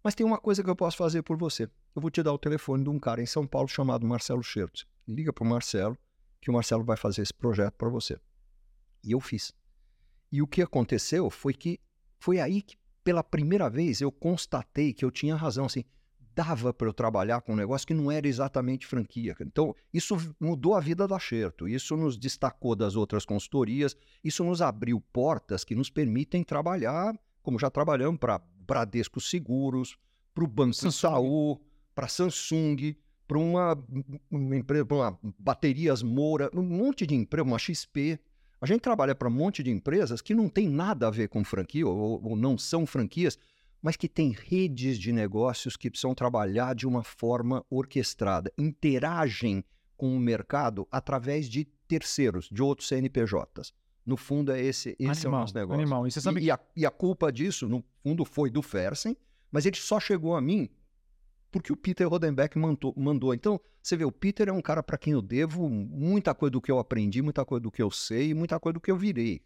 [0.03, 1.63] mas tem uma coisa que eu posso fazer por você.
[1.95, 4.85] Eu vou te dar o telefone de um cara em São Paulo chamado Marcelo Schertz.
[5.07, 5.97] Liga para o Marcelo,
[6.39, 8.19] que o Marcelo vai fazer esse projeto para você.
[9.03, 9.51] E eu fiz.
[10.31, 11.79] E o que aconteceu foi que
[12.19, 15.65] foi aí que, pela primeira vez, eu constatei que eu tinha razão.
[15.65, 15.83] Assim,
[16.35, 19.35] dava para eu trabalhar com um negócio que não era exatamente franquia.
[19.39, 21.67] Então, isso mudou a vida da Scherto.
[21.67, 23.95] Isso nos destacou das outras consultorias.
[24.23, 29.97] Isso nos abriu portas que nos permitem trabalhar, como já trabalhamos para Bradesco Seguros,
[30.33, 31.07] para o Banco Samsung.
[31.07, 31.61] Itaú,
[31.95, 33.85] para Samsung, para uma,
[34.29, 38.19] uma empresa, para uma Baterias Moura, um monte de empresa, uma XP.
[38.61, 41.43] A gente trabalha para um monte de empresas que não tem nada a ver com
[41.43, 43.37] franquia ou, ou não são franquias,
[43.81, 49.63] mas que têm redes de negócios que precisam trabalhar de uma forma orquestrada, interagem
[49.95, 53.73] com o mercado através de terceiros, de outros CNPJs.
[54.05, 55.81] No fundo, é esse, esse animal, é o nosso negócio.
[55.81, 56.07] Animal.
[56.07, 56.09] E.
[56.09, 59.17] E, e, a, e a culpa disso, no fundo, foi do Fersen,
[59.51, 60.69] mas ele só chegou a mim
[61.51, 63.33] porque o Peter Rodenbeck mandou, mandou.
[63.33, 66.61] Então, você vê, o Peter é um cara para quem eu devo muita coisa do
[66.61, 69.41] que eu aprendi, muita coisa do que eu sei, muita coisa do que eu virei.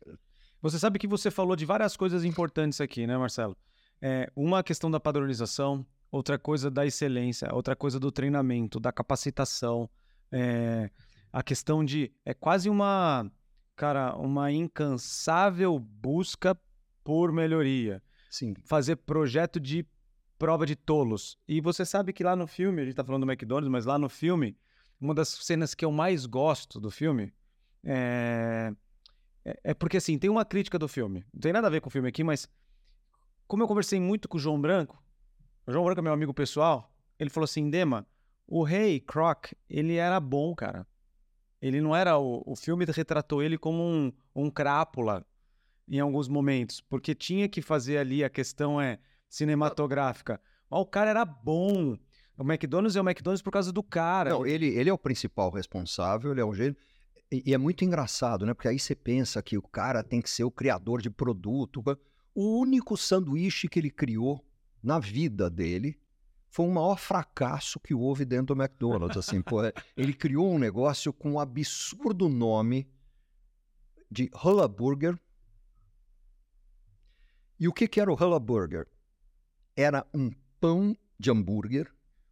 [0.62, 3.56] Você sabe que você falou de várias coisas importantes aqui, né, Marcelo?
[4.02, 9.90] É, uma questão da padronização, outra coisa da excelência, outra coisa do treinamento, da capacitação,
[10.32, 10.90] é,
[11.32, 12.12] a questão de.
[12.26, 13.30] É quase uma
[13.76, 16.58] cara, uma incansável busca
[17.04, 18.04] por melhoria.
[18.30, 18.54] Sim.
[18.66, 19.88] Fazer projeto de
[20.40, 21.38] prova de tolos.
[21.48, 24.00] E você sabe que lá no filme, a gente tá falando do McDonald's, mas lá
[24.00, 24.58] no filme,
[25.00, 27.32] uma das cenas que eu mais gosto do filme
[27.84, 28.74] é...
[29.46, 31.26] é, é porque assim, tem uma crítica do filme.
[31.34, 32.48] Não tem nada a ver com o filme aqui, mas
[33.48, 35.04] como eu conversei muito com o João Branco,
[35.68, 38.08] o João Branco é meu amigo pessoal, ele falou assim, Dema,
[38.48, 40.88] o rei Croc, ele era bom, cara.
[41.62, 42.18] Ele não era.
[42.18, 45.26] O, o filme retratou ele como um, um crápula
[45.88, 49.00] em alguns momentos, porque tinha que fazer ali a questão é
[49.30, 50.42] cinematográfica.
[50.70, 51.98] Mas o cara era bom.
[52.38, 54.32] O McDonald's é o McDonald's por causa do cara.
[54.32, 56.76] Não, ele, ele é o principal responsável, ele é um gênio.
[57.32, 58.54] E, e é muito engraçado, né?
[58.54, 61.84] Porque aí você pensa que o cara tem que ser o criador de produto.
[62.34, 64.44] O único sanduíche que ele criou
[64.82, 66.00] na vida dele
[66.50, 69.18] foi o maior fracasso que houve dentro do McDonald's.
[69.18, 72.90] Assim, pô, é, ele criou um negócio com um absurdo nome
[74.10, 75.20] de Hulla Burger.
[77.60, 78.88] E o que, que era o Hulla Burger?
[79.80, 81.90] Era um pão de hambúrguer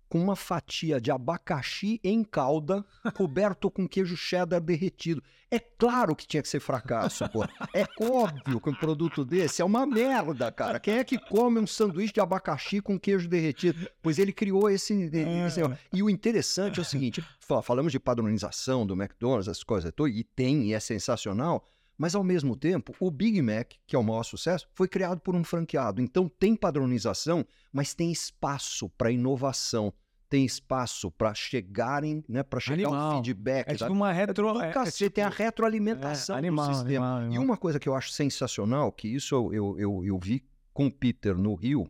[0.10, 5.24] com uma fatia de abacaxi em calda, coberto com queijo cheddar derretido.
[5.50, 7.46] É claro que tinha que ser fracasso, pô.
[7.74, 10.78] É óbvio que um produto desse é uma merda, cara.
[10.78, 13.90] Quem é que come um sanduíche de abacaxi com queijo derretido?
[14.02, 14.94] Pois ele criou esse.
[15.04, 15.62] esse...
[15.62, 15.80] É.
[15.94, 17.24] E o interessante é o seguinte:
[17.64, 21.66] falamos de padronização do McDonald's, essas coisas, e tem, e é sensacional.
[21.98, 25.36] Mas, ao mesmo tempo, o Big Mac, que é o maior sucesso, foi criado por
[25.36, 26.02] um franqueado.
[26.02, 29.92] Então, tem padronização, mas tem espaço para inovação.
[30.30, 33.14] Tem espaço para chegarem, né, para chegar animal.
[33.14, 33.68] o feedback.
[33.70, 34.62] É tipo uma retro...
[34.62, 35.10] É, é, tipo...
[35.10, 37.06] tem a retroalimentação é, animal, do sistema.
[37.06, 37.42] Animal, animal.
[37.42, 40.88] E uma coisa que eu acho sensacional, que isso eu, eu, eu, eu vi com
[40.88, 41.90] o Peter no Rio,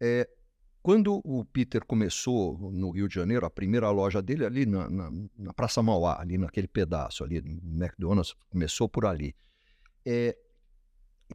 [0.00, 0.28] é
[0.82, 5.12] Quando o Peter começou no Rio de Janeiro, a primeira loja dele ali na, na,
[5.38, 9.34] na Praça Mauá, ali naquele pedaço ali, McDonald's, começou por ali.
[10.06, 10.36] É,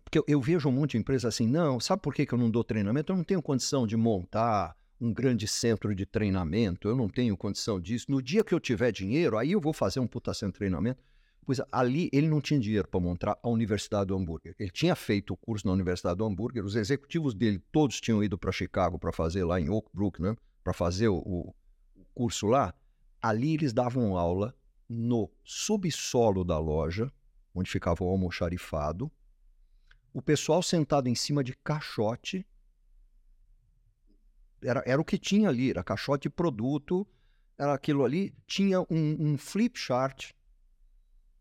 [0.04, 2.40] porque eu, eu, vejo um monte de empresa assim, não, sabe por que, que eu
[2.40, 3.12] não dou treinamento?
[3.12, 7.80] Eu não tenho condição de montar um grande centro de treinamento, eu não tenho condição
[7.80, 8.08] disso.
[8.10, 11.00] No dia que eu tiver dinheiro, aí eu vou fazer um puta centro de treinamento.
[11.46, 14.56] Pois ali ele não tinha dinheiro para montar a Universidade do Hambúrguer.
[14.58, 18.38] Ele tinha feito o curso na Universidade do Hambúrguer, os executivos dele todos tinham ido
[18.38, 20.36] para Chicago para fazer lá em Oak Brook, né?
[20.64, 21.54] Para fazer o, o,
[22.16, 22.74] curso lá.
[23.22, 24.56] Ali eles davam aula
[24.90, 27.12] no subsolo da loja,
[27.54, 29.12] onde ficava o almoxarifado.
[30.12, 32.48] O pessoal sentado em cima de caixote.
[34.64, 37.06] Era, era o que tinha ali, era caixote de produto,
[37.56, 38.34] era aquilo ali.
[38.48, 38.88] Tinha um,
[39.20, 40.32] um flip chart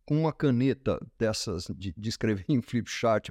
[0.05, 3.31] com uma caneta dessas de, de escrever em flip chart,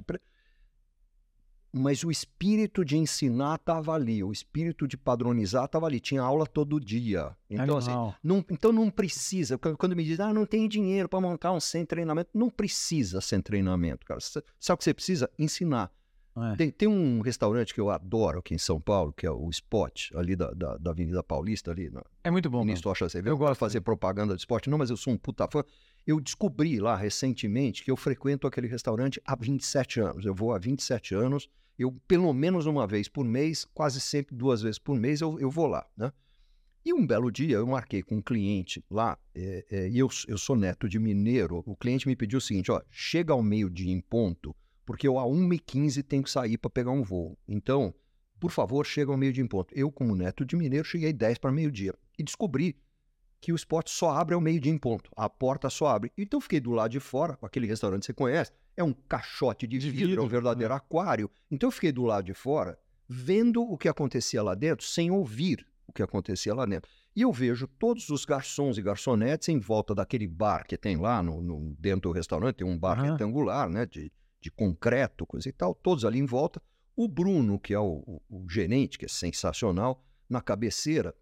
[1.76, 6.46] mas o espírito de ensinar estava ali, o espírito de padronizar estava ali, tinha aula
[6.46, 7.36] todo dia.
[7.50, 7.90] Então, assim,
[8.22, 11.84] não, então não precisa, quando me dizem, ah, não tem dinheiro para montar um sem
[11.84, 14.20] treinamento, não precisa sem treinamento, cara.
[14.20, 15.28] Sabe o que você precisa?
[15.36, 15.90] Ensinar.
[16.36, 16.56] É.
[16.56, 20.10] Tem, tem, um restaurante que eu adoro aqui em São Paulo, que é o Spot,
[20.14, 21.90] ali da, da, da Avenida Paulista, ali.
[21.90, 22.64] Na, é muito bom.
[22.64, 25.46] Ministro Rocha Eu gosto de fazer propaganda de esporte, não, mas eu sou um puta
[25.50, 25.62] fã.
[26.06, 30.24] Eu descobri lá recentemente que eu frequento aquele restaurante há 27 anos.
[30.24, 34.60] Eu vou há 27 anos, eu pelo menos uma vez por mês, quase sempre duas
[34.62, 36.12] vezes por mês, eu, eu vou lá, né?
[36.84, 40.36] E um belo dia eu marquei com um cliente lá, é, é, e eu, eu
[40.36, 41.62] sou neto de mineiro.
[41.64, 45.24] O cliente me pediu o seguinte: ó, chega ao meio-dia em ponto, porque eu a
[45.24, 47.38] 1h15 tenho que sair para pegar um voo.
[47.48, 47.94] Então,
[48.38, 49.72] por favor, chega ao meio-dia em ponto.
[49.74, 52.76] Eu, como neto de mineiro, cheguei 10 para meio-dia e descobri
[53.44, 55.10] que o esporte só abre ao meio-dia em ponto.
[55.14, 56.10] A porta só abre.
[56.16, 59.76] Então fiquei do lado de fora, aquele restaurante que você conhece, é um caixote de,
[59.76, 60.76] de vidro, vidro, é um verdadeiro é.
[60.78, 61.30] aquário.
[61.50, 65.66] Então eu fiquei do lado de fora, vendo o que acontecia lá dentro, sem ouvir
[65.86, 66.90] o que acontecia lá dentro.
[67.14, 71.22] E eu vejo todos os garçons e garçonetes em volta daquele bar que tem lá
[71.22, 73.12] no, no dentro do restaurante, tem um bar uhum.
[73.12, 76.62] retangular, né, de, de concreto, coisa e tal, todos ali em volta.
[76.96, 81.14] O Bruno, que é o, o, o gerente, que é sensacional, na cabeceira,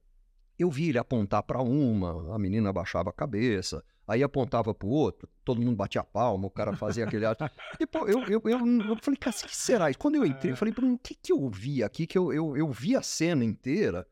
[0.63, 4.91] eu vi ele apontar para uma, a menina baixava a cabeça, aí apontava para o
[4.91, 7.45] outro, todo mundo batia a palma, o cara fazia aquele ato.
[7.81, 9.99] E, pô, eu, eu, eu, eu falei, cara, o que será isso?
[9.99, 12.07] Quando eu entrei, eu falei, o que, que eu vi aqui?
[12.07, 14.07] Que eu, eu, eu vi a cena inteira,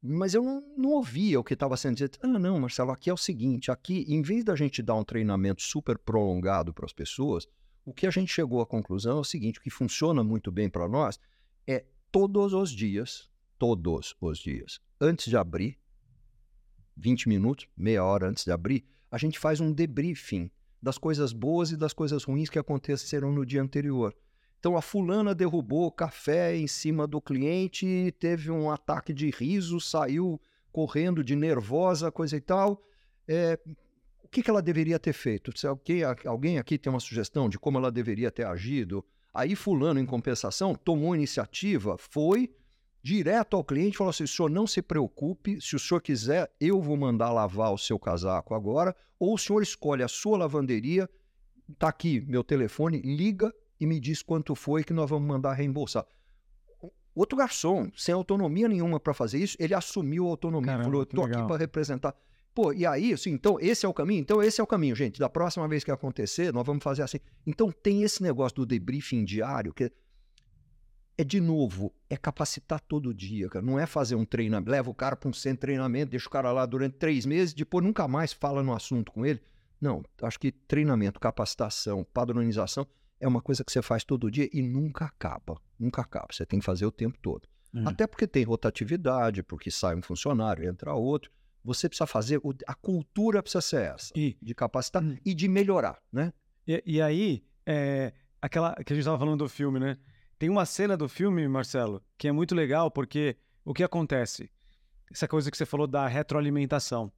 [0.00, 2.18] mas eu não, não ouvia o que estava sendo dito.
[2.22, 5.62] Ah, não, Marcelo, aqui é o seguinte: aqui, em vez da gente dar um treinamento
[5.62, 7.48] super prolongado para as pessoas,
[7.84, 10.70] o que a gente chegou à conclusão é o seguinte: o que funciona muito bem
[10.70, 11.18] para nós
[11.66, 15.78] é todos os dias, todos os dias, antes de abrir,
[16.98, 20.50] 20 minutos, meia hora antes de abrir, a gente faz um debriefing
[20.82, 24.14] das coisas boas e das coisas ruins que aconteceram no dia anterior.
[24.58, 30.40] Então a fulana derrubou café em cima do cliente, teve um ataque de riso, saiu
[30.72, 32.82] correndo de nervosa, coisa e tal.
[33.26, 33.58] É,
[34.22, 35.56] o que, que ela deveria ter feito?
[35.56, 39.04] Se alguém, alguém aqui tem uma sugestão de como ela deveria ter agido?
[39.32, 42.50] Aí fulano, em compensação, tomou iniciativa, foi,
[43.02, 46.80] direto ao cliente falou assim: o senhor não se preocupe, se o senhor quiser, eu
[46.80, 51.08] vou mandar lavar o seu casaco agora, ou o senhor escolhe a sua lavanderia,
[51.78, 56.04] tá aqui meu telefone, liga e me diz quanto foi que nós vamos mandar reembolsar.
[57.14, 61.24] Outro garçom, sem autonomia nenhuma para fazer isso, ele assumiu a autonomia, Caramba, falou: estou
[61.24, 62.14] aqui para representar.
[62.54, 64.20] Pô, e aí, assim, então esse é o caminho?
[64.20, 65.18] Então esse é o caminho, gente.
[65.18, 67.18] Da próxima vez que acontecer, nós vamos fazer assim.
[67.46, 69.90] Então tem esse negócio do debriefing diário, que
[71.18, 73.64] é de novo, é capacitar todo dia, cara.
[73.64, 76.30] Não é fazer um treinamento, leva o cara para um centro de treinamento, deixa o
[76.30, 79.42] cara lá durante três meses, depois nunca mais fala no assunto com ele.
[79.80, 82.86] Não, acho que treinamento, capacitação, padronização
[83.20, 85.60] é uma coisa que você faz todo dia e nunca acaba.
[85.76, 86.28] Nunca acaba.
[86.30, 87.48] Você tem que fazer o tempo todo.
[87.74, 87.88] Uhum.
[87.88, 91.32] Até porque tem rotatividade, porque sai um funcionário, entra outro.
[91.64, 95.16] Você precisa fazer, a cultura precisa ser essa, e, de capacitar hum.
[95.24, 96.32] e de melhorar, né?
[96.66, 99.98] E, e aí, é, aquela que a gente estava falando do filme, né?
[100.38, 104.50] Tem uma cena do filme, Marcelo, que é muito legal porque o que acontece?
[105.10, 107.10] Essa coisa que você falou da retroalimentação.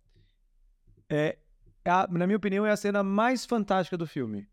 [1.08, 1.36] É,
[1.84, 4.48] a, na minha opinião, é a cena mais fantástica do filme.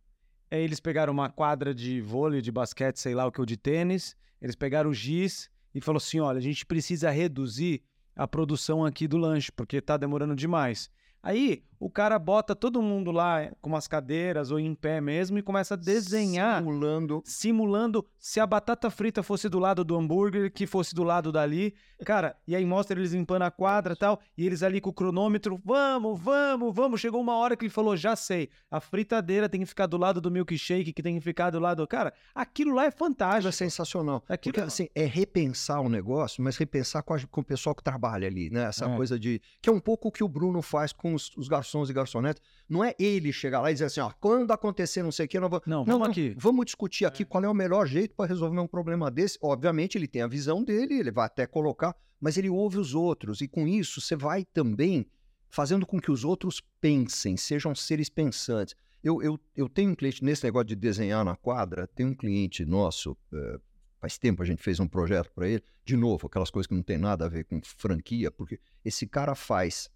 [0.51, 3.55] É, eles pegaram uma quadra de vôlei, de basquete, sei lá o que, ou de
[3.55, 7.83] tênis, eles pegaram o giz e falou assim: olha, a gente precisa reduzir
[8.15, 10.89] a produção aqui do lanche, porque está demorando demais.
[11.21, 15.37] Aí o cara bota todo mundo lá eh, com umas cadeiras ou em pé mesmo
[15.37, 17.21] e começa a desenhar, Simulando.
[17.25, 21.73] simulando se a batata frita fosse do lado do hambúrguer, que fosse do lado dali.
[22.05, 24.93] Cara, e aí mostra eles limpando a quadra e tal, e eles ali com o
[24.93, 27.01] cronômetro, vamos, vamos, vamos.
[27.01, 30.19] Chegou uma hora que ele falou, já sei, a fritadeira tem que ficar do lado
[30.21, 31.85] do milkshake, que tem que ficar do lado...
[31.87, 33.47] Cara, aquilo lá é Aquilo fantástico.
[33.49, 34.23] é sensacional.
[34.27, 37.75] Aquilo Porque, é- assim, é repensar o negócio, mas repensar com, a- com o pessoal
[37.75, 38.63] que trabalha ali, né?
[38.65, 38.95] Essa É.
[38.95, 39.41] coisa de...
[39.61, 42.41] Que é um pouco o que o Bruno faz com os, os garçons e garçonetes.
[42.67, 45.39] Não é ele chegar lá e dizer assim, ó, quando acontecer não sei o que,
[45.39, 45.67] nós vamos...
[45.67, 46.35] Não, vamos aqui.
[46.37, 49.37] Vamos discutir aqui qual é o melhor jeito para resolver um problema desse.
[49.41, 53.41] Obviamente, ele tem a visão dele, ele vai até colocar, mas ele ouve os outros.
[53.41, 55.05] E com isso, você vai também
[55.49, 58.75] fazendo com que os outros pensem, sejam seres pensantes.
[59.03, 62.65] Eu, eu, eu tenho um cliente, nesse negócio de desenhar na quadra, tem um cliente
[62.65, 63.59] nosso, eh,
[63.99, 66.83] faz tempo a gente fez um projeto para ele, de novo, aquelas coisas que não
[66.83, 69.89] tem nada a ver com franquia, porque esse cara faz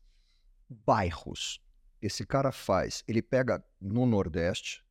[0.72, 1.62] bairros.
[2.02, 4.84] Esse cara faz, ele pega no Nordeste,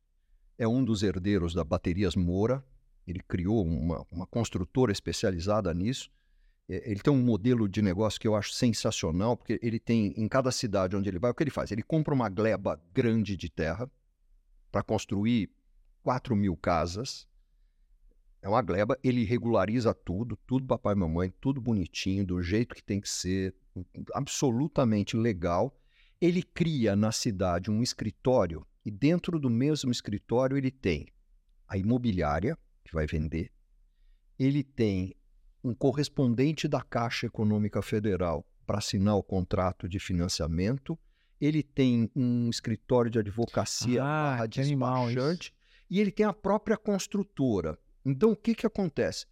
[0.57, 2.63] é um dos herdeiros da Baterias Moura,
[3.05, 6.09] ele criou uma, uma construtora especializada nisso.
[6.69, 10.27] É, Ele tem um modelo de negócio que eu acho sensacional, porque ele tem, em
[10.27, 11.71] cada cidade onde ele vai, o que ele faz?
[11.71, 13.89] Ele compra uma gleba grande de terra
[14.71, 15.49] para construir
[16.03, 17.27] 4 mil casas.
[18.41, 22.83] É uma gleba, ele regulariza tudo, tudo papai e mamãe, tudo bonitinho, do jeito que
[22.83, 23.53] tem que ser,
[24.13, 25.77] absolutamente legal.
[26.19, 31.07] Ele cria na cidade um escritório e dentro do mesmo escritório ele tem
[31.67, 33.51] a imobiliária, que vai vender,
[34.37, 35.15] ele tem
[35.63, 40.97] um correspondente da Caixa Econômica Federal para assinar o contrato de financiamento,
[41.39, 45.09] ele tem um escritório de advocacia Ah, barra animal
[45.89, 47.77] e ele tem a própria construtora.
[48.05, 49.25] Então, o que, que acontece?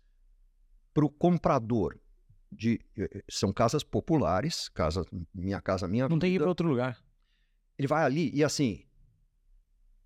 [0.94, 2.00] Para o comprador,
[2.52, 6.44] de, eh, são casas populares, casa, minha casa, minha Não tem que ir vida.
[6.44, 6.98] pra outro lugar.
[7.78, 8.84] Ele vai ali e assim,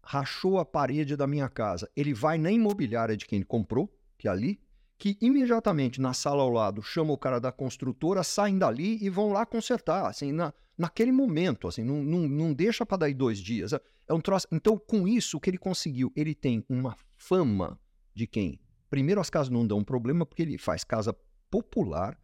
[0.04, 1.90] rachou a parede da minha casa.
[1.96, 4.62] Ele vai na imobiliária de quem ele comprou, que é ali,
[4.98, 9.32] que imediatamente na sala ao lado chama o cara da construtora, saem dali e vão
[9.32, 13.74] lá consertar, assim, na, naquele momento, assim, não, não, não deixa para daí dois dias.
[13.74, 14.48] É é um troço.
[14.52, 16.12] Então, com isso, o que ele conseguiu?
[16.16, 17.80] Ele tem uma fama
[18.14, 18.60] de quem?
[18.90, 21.16] Primeiro, as casas não dão problema, porque ele faz casa
[21.50, 22.18] popular,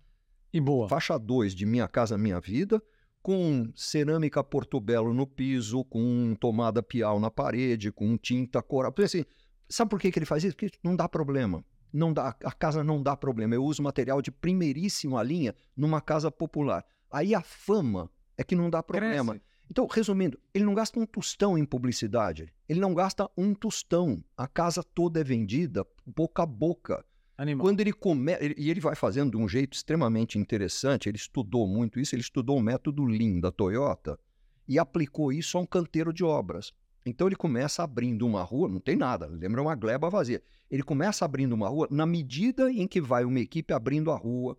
[0.53, 0.87] E boa.
[0.87, 2.81] faixa 2 de Minha Casa Minha Vida,
[3.21, 8.93] com cerâmica portobello no piso, com tomada pial na parede, com tinta coral.
[9.03, 9.25] Assim,
[9.67, 10.55] sabe por que, que ele faz isso?
[10.55, 11.63] Porque não dá problema.
[11.91, 13.55] Não dá, a casa não dá problema.
[13.55, 16.85] Eu uso material de primeiríssima linha numa casa popular.
[17.11, 19.33] Aí a fama é que não dá problema.
[19.33, 19.45] Cresce.
[19.69, 22.51] Então, resumindo, ele não gasta um tostão em publicidade.
[22.67, 24.23] Ele não gasta um tostão.
[24.35, 27.05] A casa toda é vendida boca a boca.
[27.37, 27.65] Animal.
[27.65, 28.43] Quando ele começa.
[28.57, 32.57] E ele vai fazendo de um jeito extremamente interessante, ele estudou muito isso, ele estudou
[32.57, 34.19] o método Lean da Toyota
[34.67, 36.73] e aplicou isso a um canteiro de obras.
[37.05, 40.41] Então ele começa abrindo uma rua, não tem nada, lembra uma gleba vazia.
[40.69, 44.57] Ele começa abrindo uma rua na medida em que vai uma equipe abrindo a rua,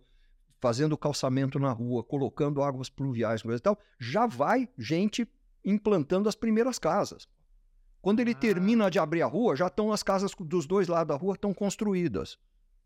[0.61, 5.27] fazendo calçamento na rua, colocando águas pluviais, coisa e tal, já vai gente
[5.65, 7.27] implantando as primeiras casas.
[8.01, 8.35] Quando ele Ah.
[8.35, 11.53] termina de abrir a rua, já estão as casas dos dois lados da rua estão
[11.53, 12.37] construídas.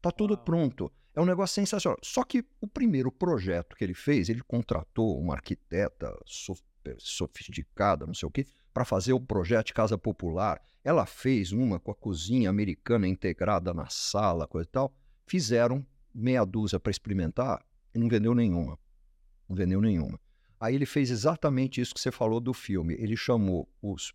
[0.02, 0.44] Tá tudo Uau.
[0.44, 0.92] pronto.
[1.14, 1.98] É um negócio sensacional.
[2.04, 8.14] Só que o primeiro projeto que ele fez, ele contratou uma arquiteta super sofisticada, não
[8.14, 10.62] sei o quê, para fazer o projeto de casa popular.
[10.84, 14.94] Ela fez uma com a cozinha americana integrada na sala, coisa e tal.
[15.26, 15.86] Fizeram
[16.16, 18.80] meia dúzia para experimentar e não vendeu nenhuma.
[19.48, 20.20] Não vendeu nenhuma.
[20.60, 22.96] Aí ele fez exatamente isso que você falou do filme.
[22.96, 24.14] Ele chamou os.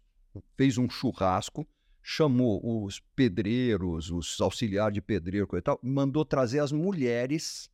[0.57, 1.69] fez um churrasco,
[2.03, 7.71] chamou os pedreiros, os auxiliares de pedreiro, coisa e tal, mandou trazer as mulheres,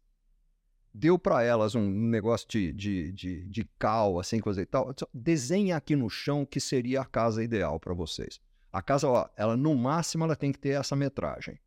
[0.93, 4.95] deu para elas um negócio de, de, de, de cal, assim, coisa e tal.
[5.15, 8.41] Desenha aqui no chão que seria a casa ideal para vocês.
[8.73, 11.59] A casa, ó, ela no máximo ela tem que ter essa metragem.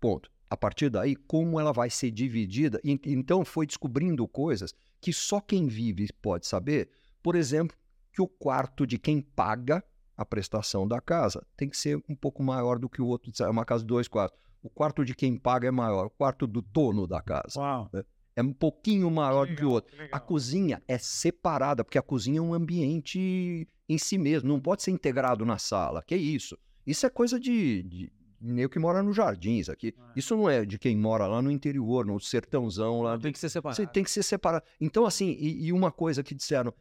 [0.00, 0.30] Ponto.
[0.52, 2.78] A partir daí, como ela vai ser dividida?
[2.84, 6.90] E- Então foi descobrindo coisas que só quem vive pode saber.
[7.22, 7.74] Por exemplo,
[8.12, 9.82] que o quarto de quem paga
[10.14, 13.32] a prestação da casa tem que ser um pouco maior do que o outro.
[13.42, 14.38] É uma casa de dois quartos.
[14.62, 16.04] O quarto de quem paga é maior.
[16.06, 17.90] O quarto do dono da casa Uau.
[18.36, 19.90] é um pouquinho maior do que o legal, outro.
[19.90, 20.10] que legal.
[20.16, 24.82] A cozinha é separada, porque a cozinha é um ambiente em si mesmo, não pode
[24.82, 26.02] ser integrado na sala.
[26.06, 26.58] Que isso?
[26.86, 28.12] Isso é coisa de, de
[28.42, 29.94] meio que mora nos jardins aqui.
[29.98, 30.12] Ah.
[30.16, 33.16] Isso não é de quem mora lá no interior, no sertãozão lá.
[33.18, 33.76] Tem que ser separado.
[33.76, 34.64] Você tem que ser separado.
[34.80, 36.74] Então, assim, e, e uma coisa que disseram,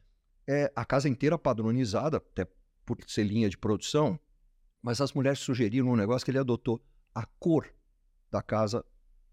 [0.48, 2.48] é a casa inteira padronizada, até
[2.86, 4.20] por ser linha de produção,
[4.82, 6.82] mas as mulheres sugeriram um negócio que ele adotou.
[7.14, 7.72] A cor
[8.32, 8.84] da casa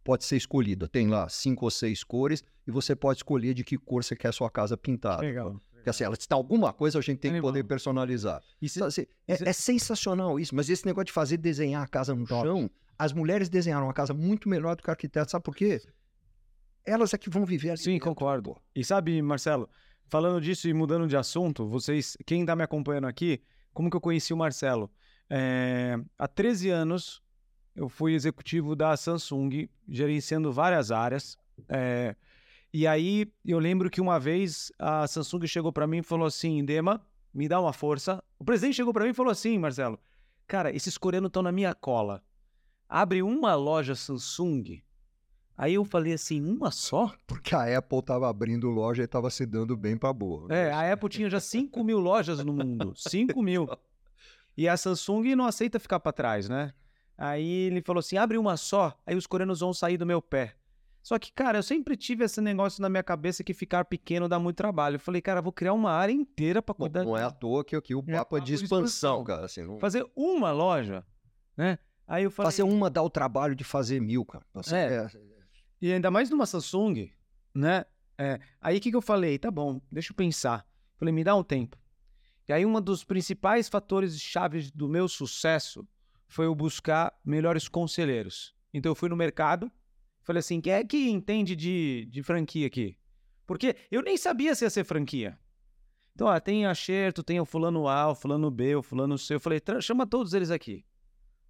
[0.04, 0.86] pode ser escolhida.
[0.86, 4.28] Tem lá cinco ou seis cores e você pode escolher de que cor você quer
[4.28, 5.22] a sua casa pintada.
[5.22, 5.60] Legal.
[5.88, 7.50] Porque assim, ela está alguma coisa a gente tem que Animal.
[7.50, 8.42] poder personalizar.
[8.60, 11.82] E cê- Então, assim, é, cê- é sensacional isso, mas esse negócio de fazer desenhar
[11.82, 12.46] a casa no Top.
[12.46, 15.80] chão, as mulheres desenharam a casa muito melhor do que o arquiteto, sabe por quê?
[16.84, 18.56] Elas é que vão viver ali Sim, dentro, concordo.
[18.74, 19.68] E sabe, Marcelo,
[20.06, 23.40] falando disso e mudando de assunto, vocês, quem tá me acompanhando aqui,
[23.72, 24.90] como que eu conheci o Marcelo?
[25.30, 27.22] É, há 13 anos,
[27.74, 31.36] eu fui executivo da Samsung, gerenciando várias áreas.
[31.68, 32.14] é,
[32.72, 36.64] e aí, eu lembro que uma vez a Samsung chegou para mim e falou assim:
[36.64, 37.00] Dema,
[37.32, 38.22] me dá uma força.
[38.38, 39.98] O presidente chegou para mim e falou assim: Marcelo,
[40.46, 42.22] cara, esses coreanos estão na minha cola.
[42.88, 44.82] Abre uma loja Samsung.
[45.56, 47.12] Aí eu falei assim: uma só?
[47.26, 50.46] Porque a Apple estava abrindo loja e estava se dando bem pra boa.
[50.54, 52.92] É, a Apple tinha já 5 mil lojas no mundo.
[52.96, 53.66] 5 mil.
[54.56, 56.74] E a Samsung não aceita ficar para trás, né?
[57.16, 60.54] Aí ele falou assim: abre uma só, aí os coreanos vão sair do meu pé.
[61.08, 64.38] Só que, cara, eu sempre tive esse negócio na minha cabeça que ficar pequeno dá
[64.38, 64.96] muito trabalho.
[64.96, 67.02] Eu falei, cara, eu vou criar uma área inteira para cuidar.
[67.02, 69.24] não é à toa que o É papo é papo de expansão, expansão.
[69.24, 69.46] cara.
[69.46, 69.78] Assim, não...
[69.78, 71.02] Fazer uma loja,
[71.56, 71.78] né?
[72.06, 72.52] Aí eu falei.
[72.52, 74.44] Fazer uma dá o trabalho de fazer mil, cara.
[74.52, 74.96] Assim, É.
[74.96, 75.08] é,
[75.80, 77.10] E ainda mais numa Samsung,
[77.54, 77.86] né?
[78.18, 79.38] É, aí o que, que eu falei?
[79.38, 80.66] Tá bom, deixa eu pensar.
[80.98, 81.78] Falei, me dá um tempo.
[82.46, 85.88] E aí um dos principais fatores chaves do meu sucesso
[86.26, 88.54] foi eu buscar melhores conselheiros.
[88.74, 89.72] Então eu fui no mercado,
[90.28, 92.98] falei assim, quem é que entende de, de franquia aqui?
[93.46, 95.38] Porque eu nem sabia se ia ser franquia.
[96.14, 99.36] Então, ó, tem a Xerto, tem o fulano A, o fulano B, o fulano C.
[99.36, 100.84] Eu falei, "Tra- chama todos eles aqui.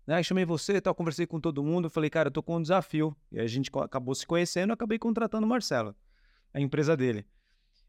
[0.07, 0.23] Né?
[0.23, 1.91] Chamei você tal, conversei com todo mundo.
[1.91, 3.17] Falei, cara, eu tô com um desafio.
[3.33, 5.93] E a gente acabou se conhecendo, eu acabei contratando o Marcelo,
[6.55, 7.27] a empresa dele.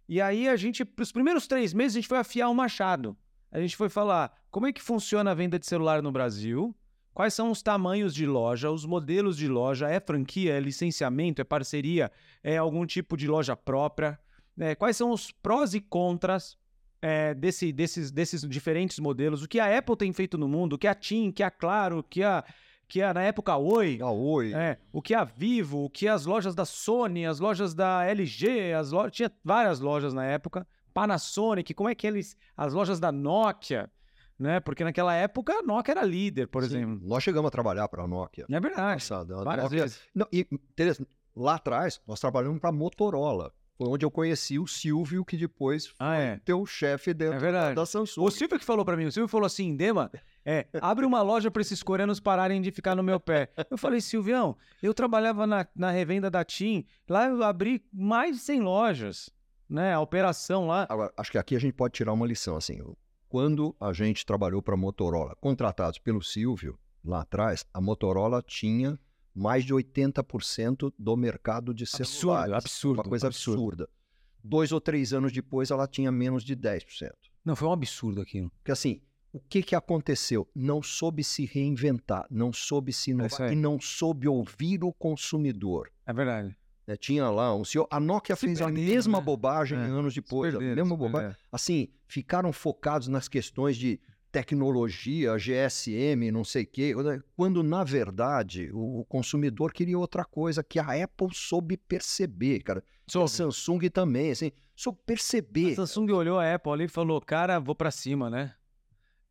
[0.08, 3.16] E aí a gente, os primeiros três meses, a gente foi afiar o machado.
[3.52, 6.76] A gente foi falar como é que funciona a venda de celular no Brasil,
[7.14, 11.43] quais são os tamanhos de loja, os modelos de loja, é franquia, é licenciamento, é
[11.43, 12.12] parceria,
[12.43, 14.18] é algum tipo de loja própria,
[14.55, 14.76] né?
[14.76, 16.57] quais são os prós e contras
[17.01, 20.78] é, desse- desses, desses diferentes modelos, o que a Apple tem feito no mundo, o
[20.78, 22.43] que a TIM, o que a Claro, o que a,
[22.89, 24.53] que a na época a Oi, Ah, oi.
[24.53, 28.74] é, o que a Vivo, o que as lojas da Sony, as lojas da LG,
[28.74, 33.12] as lojas, tinha várias lojas na época, Panasonic, como é que eles, as lojas da
[33.12, 33.89] Nokia,
[34.40, 34.60] né?
[34.60, 37.00] Porque naquela época a Nokia era líder, por Sim, exemplo.
[37.08, 38.46] Nós chegamos a trabalhar para a Nokia.
[38.50, 39.02] É verdade.
[39.02, 39.36] Passada.
[39.36, 39.86] A Nokia-.
[40.16, 43.52] Não, e, interessante, lá atrás, nós trabalhamos para a Motorola.
[43.78, 46.38] Foi onde eu conheci o Silvio, que depois foi Ah, é.
[46.44, 48.22] teu chefe dentro É da Samsung.
[48.26, 50.12] O Silvio que falou pra mim, o Silvio falou assim, Dema,
[50.46, 53.50] é, abre uma loja pra esses coreanos pararem de ficar no meu pé.
[53.72, 58.42] Eu falei, Silvião, eu trabalhava na, na revenda da TIM, lá eu abri mais de
[58.42, 59.30] 100 lojas,
[59.70, 59.94] né?
[59.94, 60.86] A operação lá.
[60.90, 62.58] Agora, acho que aqui a gente pode tirar uma lição.
[62.58, 62.82] Assim,
[63.30, 68.99] quando a gente trabalhou para a Motorola, contratados pelo Silvio, lá atrás, a Motorola tinha
[69.34, 72.53] mais de 80% do mercado de Absurdo, celulares.
[72.55, 73.61] absurdo, Uma coisa absurdo.
[73.61, 73.89] absurda.
[74.43, 77.11] Dois ou três anos depois, ela tinha menos de 10%.
[77.45, 78.49] Não, foi um absurdo aquilo.
[78.57, 79.01] Porque assim,
[79.32, 80.49] o que, que aconteceu?
[80.55, 83.53] Não soube se reinventar, não soube se inovar aí.
[83.53, 85.91] e não soube ouvir o consumidor.
[86.05, 86.57] É verdade.
[86.90, 86.98] Né?
[86.98, 87.88] Tinha lá um senhor.
[87.92, 89.24] A Nokia Se fez a mesma né?
[89.24, 90.56] bobagem É, anos depois.
[90.56, 91.30] A mesma bobagem.
[91.30, 91.36] perderam.
[91.52, 94.00] Assim, ficaram focados nas questões de
[94.32, 96.94] tecnologia, GSM, não sei o quê,
[97.36, 102.84] quando na verdade o, consumidor queria outra coisa que a Apple soube perceber, cara.
[103.08, 103.30] E a Soube.
[103.32, 105.72] Samsung também, assim, soube perceber.
[105.72, 108.54] A Samsung olhou a Apple ali e falou, cara, vou pra cima, né?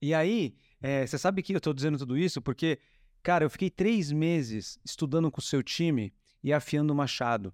[0.02, 2.80] E aí, é, você sabe que eu tô dizendo tudo isso porque,
[3.22, 6.12] cara, eu fiquei três meses estudando com o seu time
[6.48, 7.52] e afiando o machado.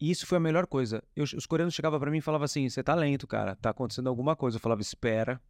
[0.00, 1.02] E isso foi a melhor coisa.
[1.16, 4.08] Eu- os coreanos chegavam pra mim e falavam assim, você tá lento, cara, tá acontecendo
[4.08, 4.56] alguma coisa.
[4.56, 5.40] Eu falava, espera.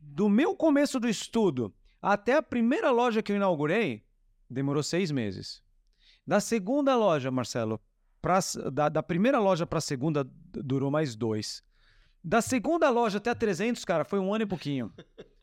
[0.00, 4.02] Do meu começo do estudo até a primeira loja que eu inaugurei,
[4.48, 5.62] demorou seis meses.
[6.26, 7.78] Da segunda loja, Marcelo,
[8.20, 8.38] pra,
[8.72, 11.62] da, da primeira loja para a segunda, durou mais dois.
[12.24, 14.92] Da segunda loja até a 300, cara, foi um ano e pouquinho.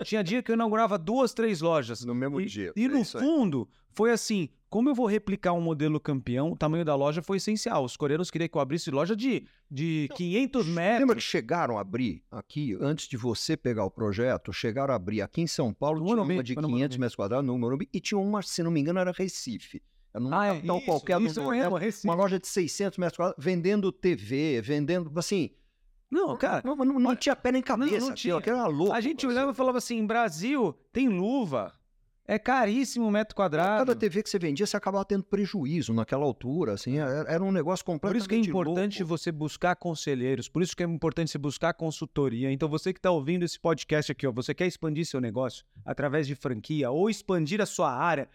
[0.03, 2.03] Tinha dia que eu inaugurava duas, três lojas.
[2.05, 2.71] No mesmo E, dia.
[2.75, 3.05] e É no aí.
[3.05, 7.37] fundo, foi assim: como eu vou replicar um modelo campeão, o tamanho da loja foi
[7.37, 7.83] essencial.
[7.83, 11.15] Os coreanos queriam que eu abrisse loja de, de 500 Lembra metros.
[11.15, 15.41] que chegaram a abrir aqui, antes de você pegar o projeto, chegaram a abrir aqui
[15.41, 16.99] em São Paulo, No tinha Morumbi, uma de foi no 500 Morumbi.
[16.99, 19.81] metros quadrados no Morumbi, e tinha uma, se não me engano, era Recife.
[20.13, 22.07] Era num Ah, é, isso, qualquer do isso mesmo, Recife.
[22.07, 25.51] uma loja de 600 metros quadrados, vendendo TV, vendendo, assim...
[26.11, 27.91] Não, cara, não, não, não tinha pé nem cabeça.
[27.91, 28.35] não aquilo, tinha.
[28.37, 28.93] aquilo era louco.
[28.93, 29.27] a gente assim.
[29.35, 31.71] olhava e falava assim: Brasil tem luva.
[32.29, 33.79] É caríssimo o metro quadrado.
[33.79, 37.51] Cada TV que você vendia, você acabava tendo prejuízo naquela altura, assim, era, era um
[37.51, 39.17] negócio Por completamente isso que é importante louco.
[39.17, 42.51] você buscar conselheiros, por isso que é importante você buscar consultoria.
[42.51, 46.27] Então, você que está ouvindo esse podcast aqui, ó, você quer expandir seu negócio através
[46.27, 48.29] de franquia ou expandir a sua área,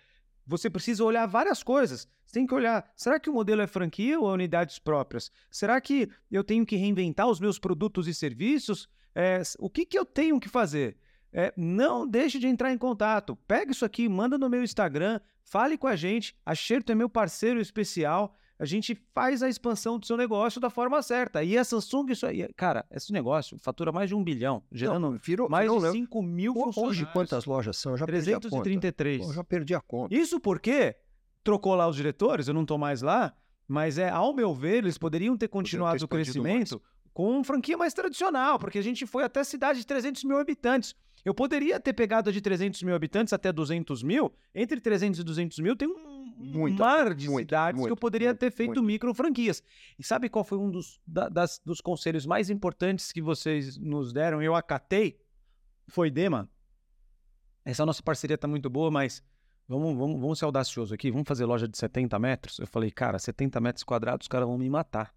[0.45, 2.09] você precisa olhar várias coisas.
[2.27, 5.31] Você tem que olhar, será que o modelo é franquia ou é unidades próprias?
[5.49, 8.89] Será que eu tenho que reinventar os meus produtos e serviços?
[9.15, 10.97] É, o que, que eu tenho que fazer?
[11.37, 13.35] É, não deixe de entrar em contato.
[13.49, 16.35] Pega isso aqui, manda no meu Instagram, fale com a gente.
[16.47, 18.33] A Xerto é meu parceiro especial.
[18.57, 21.43] A gente faz a expansão do seu negócio da forma certa.
[21.43, 25.19] E a Samsung, isso aí, cara, esse negócio fatura mais de um bilhão, gerando Não,
[25.19, 25.93] virou- mais virou, de né?
[25.93, 27.13] 5 mil Hoje, funcionários.
[27.13, 27.93] quantas lojas são?
[27.93, 28.49] Eu já perdi a conta.
[28.63, 29.23] 333.
[29.23, 30.15] Pô, Eu já perdi a conta.
[30.15, 30.95] Isso porque
[31.43, 33.35] trocou lá os diretores, eu não tô mais lá,
[33.67, 36.81] mas é, ao meu ver, eles poderiam ter continuado o expandido crescimento
[37.13, 40.95] com franquia mais tradicional, porque a gente foi até cidade de 300 mil habitantes.
[41.25, 44.33] Eu poderia ter pegado a de 300 mil habitantes até 200 mil.
[44.55, 48.01] Entre 300 e 200 mil tem um, Muita, mar de muito, cidades que eu muito,
[48.01, 48.83] poderia muito, ter feito muito.
[48.83, 49.63] micro franquias.
[49.99, 54.13] E sabe qual foi um dos, da- das- dos conselhos mais importantes que vocês nos
[54.13, 54.43] deram?
[54.43, 55.19] Eu acatei?
[55.89, 56.51] Foi, Dema,
[57.65, 59.23] essa nossa parceria tá muito boa, mas
[59.67, 62.59] vamos, vamos, vamos ser audaciosos aqui, vamos fazer loja de 70 metros?
[62.59, 65.15] Eu falei, cara, 70 metros quadrados, os caras vão me matar.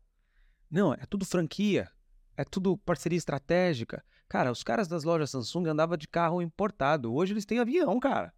[0.72, 1.90] Não, é tudo franquia,
[2.38, 4.04] é tudo parceria estratégica.
[4.30, 8.34] Cara, os caras das lojas Samsung andavam de carro importado, hoje eles têm avião, cara.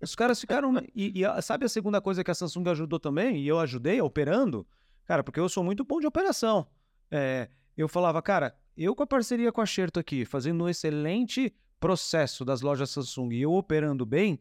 [0.00, 0.74] Os caras ficaram.
[0.94, 4.66] e, e sabe a segunda coisa que a Samsung ajudou também, e eu ajudei operando?
[5.06, 6.66] Cara, porque eu sou muito bom de operação.
[7.10, 11.54] É, eu falava, cara, eu com a parceria com a Xerto aqui, fazendo um excelente
[11.80, 14.40] processo das lojas Samsung e eu operando bem,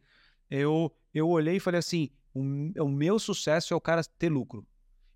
[0.50, 2.42] eu, eu olhei e falei assim: o,
[2.84, 4.66] o meu sucesso é o cara ter lucro.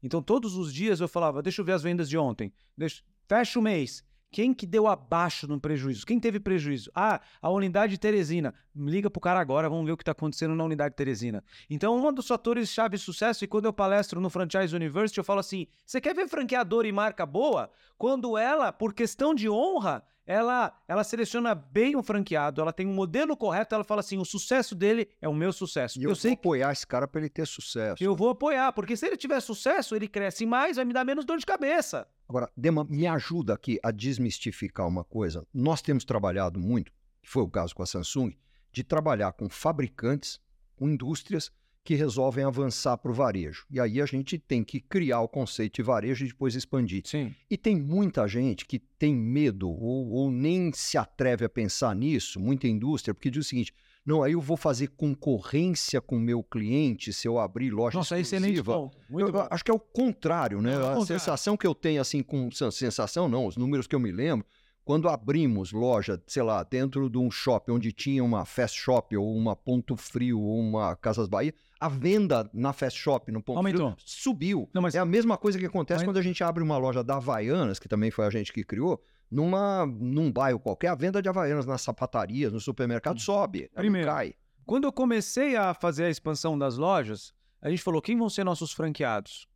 [0.01, 3.59] Então, todos os dias eu falava: deixa eu ver as vendas de ontem, deixa, fecha
[3.59, 4.03] o mês.
[4.31, 6.05] Quem que deu abaixo no prejuízo?
[6.05, 6.91] Quem teve prejuízo?
[6.93, 8.53] Ah, a unidade Teresina.
[8.75, 11.43] Liga pro cara agora, vamos ver o que está acontecendo na unidade Teresina.
[11.69, 15.23] Então, um dos fatores chave de sucesso, e quando eu palestro no Franchise University, eu
[15.23, 17.69] falo assim: você quer ver franqueador e marca boa?
[17.97, 22.93] Quando ela, por questão de honra, ela, ela seleciona bem o franqueado, ela tem um
[22.93, 25.99] modelo correto, ela fala assim: o sucesso dele é o meu sucesso.
[25.99, 28.03] E eu eu, sei vou apoiar esse cara para ele ter sucesso.
[28.03, 31.23] eu vou apoiar, porque se ele tiver sucesso, ele cresce mais, vai me dar menos
[31.23, 32.05] dor de cabeça.
[32.27, 35.45] Agora, Dema, me ajuda aqui a desmistificar uma coisa.
[35.53, 38.33] Nós temos trabalhado muito, que foi o caso com a Samsung,
[38.71, 40.39] de trabalhar com fabricantes,
[40.75, 41.51] com indústrias
[41.87, 43.65] que resolvem avançar para o varejo.
[43.71, 47.01] E aí a gente tem que criar o conceito de varejo e depois expandir.
[47.05, 47.33] Sim.
[47.49, 52.41] E tem muita gente que tem medo ou, ou nem se atreve a pensar nisso,
[52.41, 53.73] muita indústria, porque diz o seguinte:
[54.07, 58.17] não, aí eu vou fazer concorrência com o meu cliente se eu abrir loja Nossa,
[58.19, 58.73] excelente exclusiva.
[58.89, 58.97] ponto.
[59.09, 59.47] Muito Eu bom.
[59.51, 60.73] acho que é o contrário, né?
[60.73, 63.99] É a sensação que eu tenho, assim, com sen- sensação não, os números que eu
[63.99, 64.45] me lembro,
[64.85, 69.35] quando abrimos loja, sei lá, dentro de um shopping onde tinha uma Fast Shop ou
[69.35, 73.91] uma Ponto Frio ou uma Casas Bahia, a venda na Fast Shop, no Ponto Aumentou.
[73.91, 74.69] Frio, subiu.
[74.73, 77.17] Não, mas É a mesma coisa que acontece quando a gente abre uma loja da
[77.17, 81.29] Havaianas, que também foi a gente que criou, numa, num bairro qualquer, a venda de
[81.29, 84.07] Havaianas nas sapatarias, no supermercado, sobe, ela não Primeiro.
[84.07, 84.33] cai.
[84.65, 88.43] Quando eu comecei a fazer a expansão das lojas, a gente falou quem vão ser
[88.43, 89.47] nossos franqueados.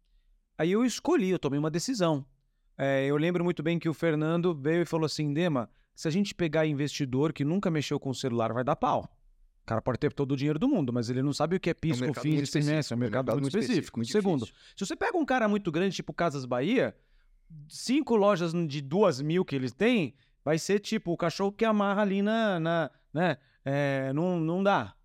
[0.58, 2.26] Aí eu escolhi, eu tomei uma decisão.
[2.78, 6.12] É, eu lembro muito bem que o Fernando veio e falou assim: Dema, se a
[6.12, 9.10] gente pegar investidor que nunca mexeu com o celular, vai dar pau.
[9.64, 11.70] O cara pode ter todo o dinheiro do mundo, mas ele não sabe o que
[11.70, 14.00] é pisco, mercado fins, muito ICMS, é um mercado, muito específico.
[14.00, 14.64] muito Segundo, difícil.
[14.76, 16.96] se você pega um cara muito grande, tipo Casas Bahia,
[17.68, 22.02] cinco lojas de duas mil que eles têm, vai ser tipo o cachorro que amarra
[22.02, 22.60] ali na.
[22.60, 23.38] na né?
[23.64, 24.96] É, não, não dá.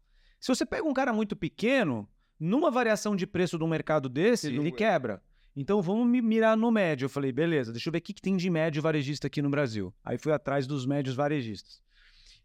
[0.41, 4.49] Se você pega um cara muito pequeno, numa variação de preço de um mercado desse,
[4.49, 5.23] Ele quebra.
[5.55, 7.07] Então vamos mi- mirar no médio.
[7.07, 9.49] Eu falei, beleza, deixa eu ver o que, que tem de médio varejista aqui no
[9.51, 9.93] Brasil.
[10.05, 11.81] Aí fui atrás dos médios varejistas.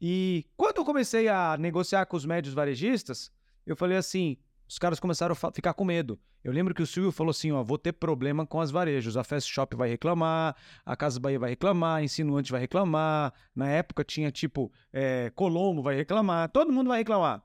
[0.01, 3.31] E quando eu comecei a negociar com os médios varejistas,
[3.65, 4.37] eu falei assim:
[4.71, 6.17] os caras começaram a ficar com medo.
[6.41, 9.17] Eu lembro que o Silvio falou assim: ó, vou ter problema com as varejos.
[9.17, 10.55] A Fast Shop vai reclamar,
[10.85, 13.33] a Casa Bahia vai reclamar, a Insinuante vai reclamar.
[13.53, 17.43] Na época tinha tipo é, Colombo vai reclamar, todo mundo vai reclamar.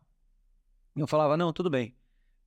[0.95, 1.97] Eu falava: não, tudo bem.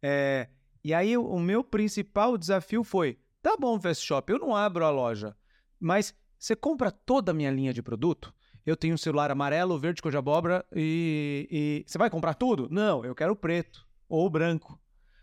[0.02, 0.48] É,
[0.82, 4.86] e aí o o meu principal desafio foi: tá bom, Fast Shop, eu não abro
[4.86, 5.36] a loja,
[5.78, 8.34] mas você compra toda a minha linha de produto?
[8.66, 12.70] Eu tenho um celular amarelo, verde cor de abóbora e, e você vai comprar tudo?
[12.72, 14.80] Não, eu quero preto ou branco.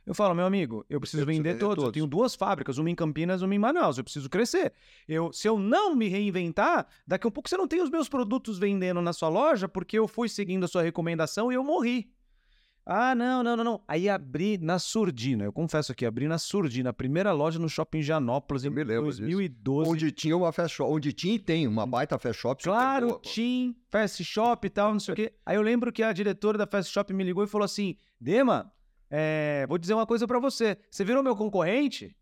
[0.07, 1.79] Eu falo, meu amigo, eu preciso Eu preciso vender vender todos.
[1.79, 1.93] Eu todos.
[1.93, 3.99] tenho duas fábricas, uma em Campinas, uma em Manaus.
[3.99, 4.73] Eu preciso crescer.
[5.09, 8.57] Eu, se eu não me reinventar, daqui a pouco você não tem os meus produtos
[8.57, 12.09] vendendo na sua loja porque eu fui seguindo a sua recomendação e eu morri.
[12.89, 13.81] Ah, não, não, não, não.
[13.89, 15.43] Aí abri na Surdina.
[15.43, 18.85] Eu confesso aqui, abri na Surdina, a primeira loja no shopping Janópolis em Eu me
[18.85, 19.23] lembro disso.
[19.23, 19.91] 2012.
[19.91, 22.63] Onde tinha uma Fast Shop, onde tinha e tem uma baita Fast Shop.
[22.63, 23.19] Claro.
[23.25, 25.33] Tim, Fast Shop e tal, não sei o quê.
[25.45, 28.73] Aí eu lembro que a diretora da Fast Shop me ligou e falou assim: Dema,
[29.11, 30.77] é, vou dizer uma coisa pra você.
[30.91, 32.17] Você virou meu concorrente?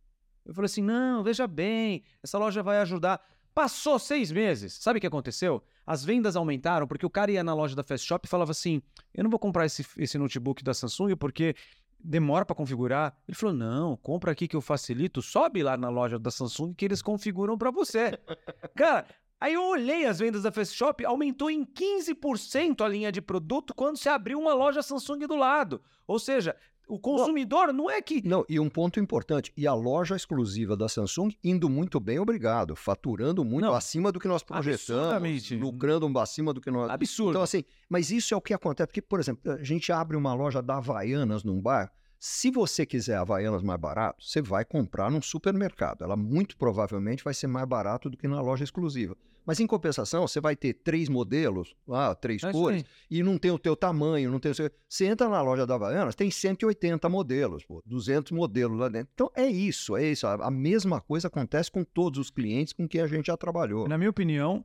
[0.45, 3.21] Eu falei assim: não, veja bem, essa loja vai ajudar.
[3.55, 4.75] Passou seis meses.
[4.75, 5.63] Sabe o que aconteceu?
[5.87, 8.83] As vendas aumentaram porque o cara ia na loja da Fast Shop e falava assim:
[9.15, 11.55] eu não vou comprar esse, esse notebook da Samsung porque
[11.99, 13.17] demora pra configurar.
[13.27, 16.85] Ele falou: não, compra aqui que eu facilito, sobe lá na loja da Samsung que
[16.85, 18.19] eles configuram pra você.
[18.77, 19.07] Cara,
[19.41, 23.75] Aí eu olhei as vendas da Fast Shop, aumentou em 15% a linha de produto
[23.75, 25.83] quando você abriu uma loja Samsung do lado.
[26.07, 26.57] Ou seja,
[26.89, 28.27] o consumidor não é que.
[28.27, 32.77] Não, e um ponto importante, e a loja exclusiva da Samsung indo muito bem, obrigado,
[32.77, 36.91] faturando muito Não, acima do que nós projetamos, lucrando acima do que nós.
[36.91, 37.31] Absurdo.
[37.31, 40.35] Então, assim, mas isso é o que acontece, porque, por exemplo, a gente abre uma
[40.35, 41.93] loja da Havaianas num bar.
[42.19, 46.03] Se você quiser Havaianas mais barato, você vai comprar num supermercado.
[46.03, 49.17] Ela muito provavelmente vai ser mais barato do que na loja exclusiva.
[49.47, 53.37] Mas em compensação, você vai ter três modelos, ah, três É isso cores, e não
[53.37, 54.71] tem o teu tamanho, não tem o seu...
[54.89, 59.11] Você entra na loja da Havaianas, tem 180 modelos, pô, 200 modelos lá dentro.
[59.13, 60.27] Então é isso, é isso.
[60.27, 63.87] A mesma coisa acontece com todos os clientes com quem a gente já trabalhou.
[63.87, 64.65] Na minha opinião,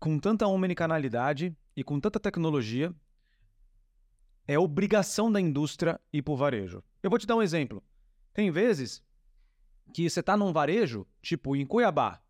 [0.00, 2.92] com tanta omnicanalidade e com tanta tecnologia,
[4.46, 6.82] é obrigação da indústria ir pro varejo.
[7.00, 7.80] Eu vou te dar um exemplo.
[8.34, 9.02] Tem vezes
[9.94, 12.20] que você tá num varejo, tipo em Cuiabá,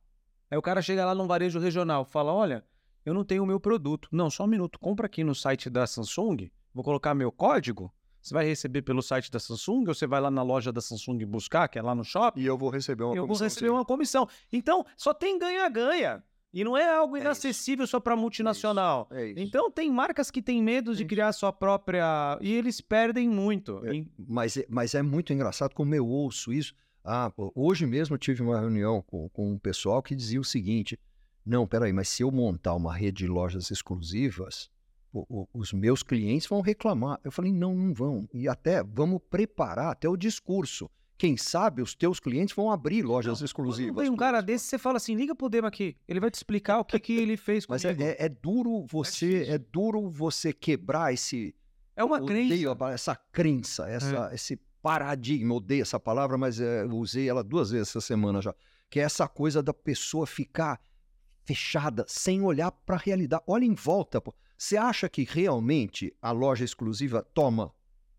[0.50, 2.64] aí o cara chega lá num varejo regional, fala: Olha,
[3.04, 4.08] eu não tenho o meu produto.
[4.12, 7.92] Não, só um minuto, compra aqui no site da Samsung, vou colocar meu código.
[8.22, 11.24] Você vai receber pelo site da Samsung ou você vai lá na loja da Samsung
[11.24, 12.40] buscar, que é lá no shopping?
[12.40, 13.72] E eu vou receber uma eu vou comissão, receber sim.
[13.72, 14.28] uma comissão.
[14.52, 16.22] Então, só tem ganha-ganha.
[16.52, 19.08] E não é algo É inacessível só para multinacional.
[19.10, 19.40] É isso.
[19.40, 21.08] Então, tem marcas que têm medo de Isso.
[21.08, 22.36] criar sua própria.
[22.40, 23.80] E eles perdem muito.
[23.86, 24.04] É.
[24.18, 26.74] Mas, é- mas é muito engraçado como eu ouço isso.
[27.04, 30.98] Ah, hoje mesmo eu tive uma reunião com, com um pessoal que dizia o seguinte:
[31.44, 34.68] não, peraí, mas se eu montar uma rede de lojas exclusivas,
[35.12, 37.18] o- o- os meus clientes vão reclamar.
[37.24, 38.28] Eu falei, não, não vão.
[38.32, 40.88] E até vamos preparar até o discurso.
[41.18, 43.92] Quem sabe os teus clientes vão abrir lojas exclusivas.
[43.92, 45.96] Quando vem um cara desse, você fala assim: liga pro Dema aqui.
[46.08, 49.28] Ele vai te explicar o que, que ele fez Mas é, é- é duro você
[49.40, 49.54] difícil.
[49.54, 51.54] é, duro você quebrar esse
[51.96, 52.54] É uma crença.
[52.54, 57.88] odeio essa crença, essa, esse paradigma, odeio essa palavra, mas é, usei ela duas vezes
[57.88, 58.54] essa semana já,
[58.88, 60.80] que é essa coisa da pessoa ficar
[61.44, 63.42] fechada, sem olhar para a realidade.
[63.46, 64.22] Olha em volta.
[64.56, 67.72] Você acha que realmente a loja exclusiva toma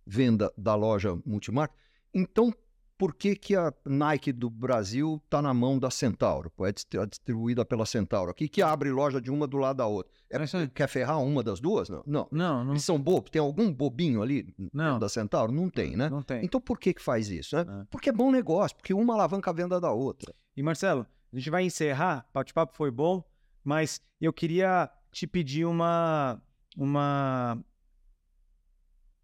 [0.05, 1.75] venda da loja multimarca?
[2.13, 2.53] Então,
[3.01, 6.53] por que, que a Nike do Brasil está na mão da Centauro?
[6.59, 8.29] É é distribuída pela Centauro.
[8.29, 10.13] Aqui que abre loja de uma do lado da outra.
[10.31, 10.67] Aí.
[10.67, 11.89] quer ferrar uma das duas?
[11.89, 12.03] Não.
[12.05, 12.27] Não.
[12.31, 13.31] Não, não, Eles são bobos?
[13.31, 14.99] Tem algum bobinho ali Não.
[14.99, 15.51] da Centauro?
[15.51, 16.11] Não tem, né?
[16.11, 16.45] não tem.
[16.45, 17.65] Então por que que faz isso, né?
[17.67, 17.85] É.
[17.89, 20.31] Porque é bom negócio, porque uma alavanca a venda da outra.
[20.55, 22.27] E Marcelo, a gente vai encerrar.
[22.29, 23.23] O bate-papo foi bom,
[23.63, 26.39] mas eu queria te pedir uma,
[26.77, 27.57] uma,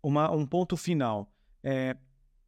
[0.01, 1.31] uma um ponto final.
[1.63, 1.95] É,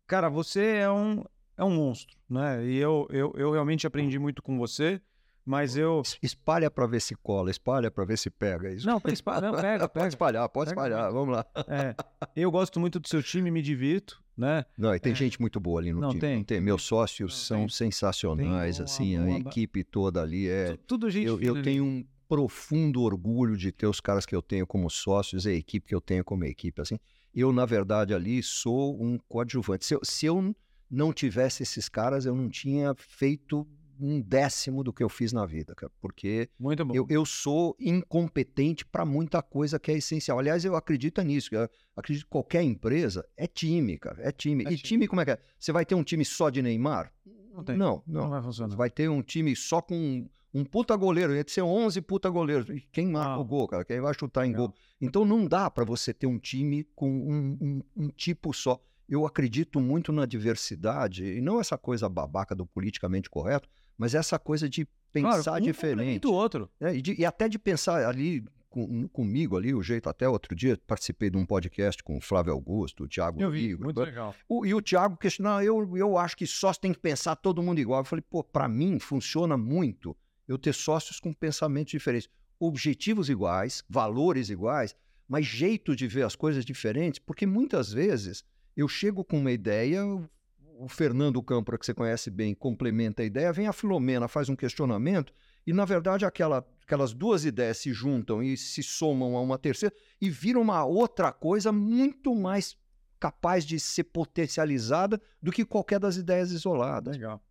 [0.10, 1.24] cara, você é um,
[1.55, 2.66] é um monstro, né?
[2.66, 4.99] E eu, eu, eu realmente aprendi muito com você,
[5.45, 6.01] mas eu.
[6.03, 8.68] Es- Espalha para ver se cola, espalha para ver se pega.
[8.70, 8.86] é Isso.
[8.88, 10.07] Não, espa- não, pega, pode pega.
[10.07, 11.45] espalhar, pode Pega espalhar, vamos lá.
[11.68, 11.95] É,
[12.36, 14.66] eu gosto muito do seu time, me divirto, né?
[14.78, 15.16] Não, e tem É.
[15.16, 16.43] gente muito boa ali no Não, time.
[16.43, 16.60] tem.
[16.60, 17.70] Meus sócios Não, são tem.
[17.70, 20.72] sensacionais, Tem uma- assim, a uma- equipe toda ali é.
[20.76, 24.41] Tu- Tudo gente Eu, eu tenho um profundo orgulho de ter os caras que eu
[24.41, 26.80] tenho como sócios e a equipe que eu tenho como equipe.
[26.80, 26.99] Assim,
[27.34, 29.86] eu, na verdade, ali sou um coadjuvante.
[29.86, 30.55] Se eu, se eu
[30.89, 33.67] não tivesse esses caras, eu não tinha feito
[33.99, 36.49] um décimo do que eu fiz na vida, cara, porque
[36.95, 40.39] eu, eu sou incompetente para muita coisa que é essencial.
[40.39, 41.53] Aliás, eu acredito nisso.
[41.53, 44.21] Eu acredito que qualquer empresa é time, cara.
[44.21, 44.63] É time.
[44.63, 44.82] É e time.
[44.84, 45.39] time, como é que é?
[45.59, 47.11] Você vai ter um time só de Neymar?
[47.53, 47.75] Não tem.
[47.75, 48.30] Não, Não não.
[48.30, 48.69] vai funcionar.
[48.71, 51.36] Você vai ter um time só com um, puta goleiro.
[51.36, 52.70] Ia ser 11 puta goleiros.
[52.70, 53.41] E quem marca Uau.
[53.41, 53.86] o gol, cara?
[53.86, 54.68] Quem vai chutar em Legal.
[54.68, 54.76] gol?
[55.02, 58.80] Então não dá para você ter um time com um, um- um tipo só.
[59.08, 64.38] Eu acredito muito na diversidade, e não essa coisa babaca do politicamente correto, mas essa
[64.38, 65.97] coisa de Claro, pensar um diferente.
[65.97, 66.70] complementa o outro.
[66.80, 66.95] né?
[66.95, 70.80] E, de- e até de pensar ali com- comigo ali, o jeito até outro dia,
[70.86, 74.06] participei de um podcast com o Flávio Augusto, o Thiago Eu vi, muito né?
[74.06, 74.36] legal.
[74.47, 77.80] O- e o Thiago questionou, eu, eu acho que sócio tem que pensar todo mundo
[77.80, 78.02] igual.
[78.02, 80.16] Eu falei, pô, para mim funciona muito
[80.50, 82.28] eu ter sócios com pensamentos diferentes.
[82.60, 84.95] Objetivos iguais, valores iguais,
[85.28, 88.43] mas jeito de ver as coisas diferentes, porque muitas vezes
[88.76, 93.54] eu chego com uma ideia, o- Fernando Câmpora, que você conhece bem, complementa a ideia,
[93.54, 95.32] vem a Filomena, faz um questionamento,
[95.68, 99.93] e na verdade aquela, aquelas duas ideias se juntam e se somam a uma terceira
[100.20, 102.76] e viram uma outra coisa muito mais
[103.20, 107.16] capaz de ser potencializada do que qualquer das ideias isoladas.
[107.16, 107.43] Legal.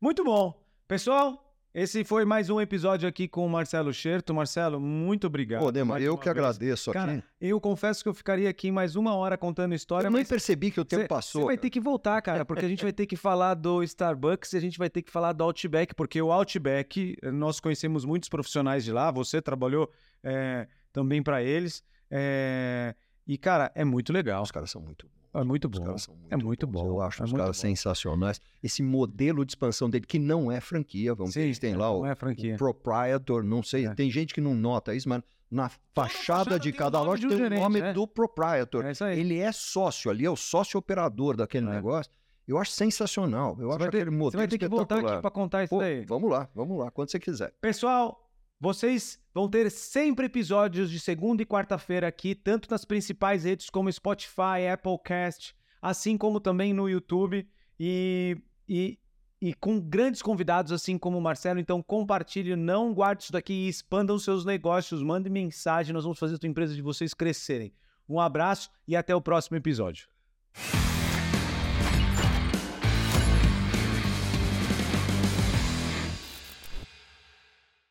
[0.00, 0.60] Muito bom.
[0.88, 4.34] Pessoal, esse foi mais um episódio aqui com o Marcelo Scherto.
[4.34, 5.62] Marcelo, muito obrigado.
[5.62, 6.36] Pô, Dema, eu que vez.
[6.36, 6.98] agradeço aqui.
[6.98, 10.70] Cara, eu confesso que eu ficaria aqui mais uma hora contando história, eu nem percebi
[10.70, 11.42] que o tempo Cê- passou.
[11.42, 14.52] Você vai ter que voltar, cara, porque a gente vai ter que falar do Starbucks
[14.52, 18.28] e a gente vai ter que falar do Outback, porque o Outback, nós conhecemos muitos
[18.28, 19.90] profissionais de lá, você trabalhou
[20.22, 21.82] eh, também para eles.
[22.10, 22.94] eh,
[23.26, 24.42] e, cara, é muito legal.
[24.42, 25.21] Os caras são muito bons.
[25.34, 25.84] É muito Os bom.
[25.86, 26.82] caras são muito É muito bons.
[26.82, 26.88] bom.
[26.88, 27.60] Eu acho é os muito caras bom.
[27.60, 28.40] sensacionais.
[28.62, 32.04] Esse modelo de expansão dele, que não é franquia, vamos ver, eles têm lá o,
[32.04, 33.94] é o proprietor, não sei, É.
[33.94, 37.36] tem gente que não nota isso, mas na fachada de tem cada loja um tem
[37.38, 37.92] o gerente, nome é.
[37.92, 38.84] do proprietor.
[38.86, 39.16] É.
[39.18, 41.70] Ele é sócio ali, é o sócio operador daquele É.
[41.70, 42.10] negócio.
[42.46, 43.56] Eu acho sensacional.
[43.60, 45.70] Eu Você acho ter- aquele modelo Você vai ter que voltar aqui para contar isso
[45.74, 46.04] Pô, daí.
[46.04, 47.52] vamos lá, vamos lá, quando você quiser.
[47.60, 48.21] Pessoal,
[48.62, 53.92] vocês vão ter sempre episódios de segunda e quarta-feira aqui, tanto nas principais redes como
[53.92, 55.52] Spotify, Applecast,
[55.82, 57.44] assim como também no YouTube
[57.76, 58.36] e,
[58.68, 59.00] e,
[59.40, 61.58] e com grandes convidados assim como o Marcelo.
[61.58, 66.36] Então compartilhe, não guarde isso daqui e expandam seus negócios, mande mensagem, nós vamos fazer
[66.36, 67.74] a tua empresa de vocês crescerem.
[68.08, 70.06] Um abraço e até o próximo episódio.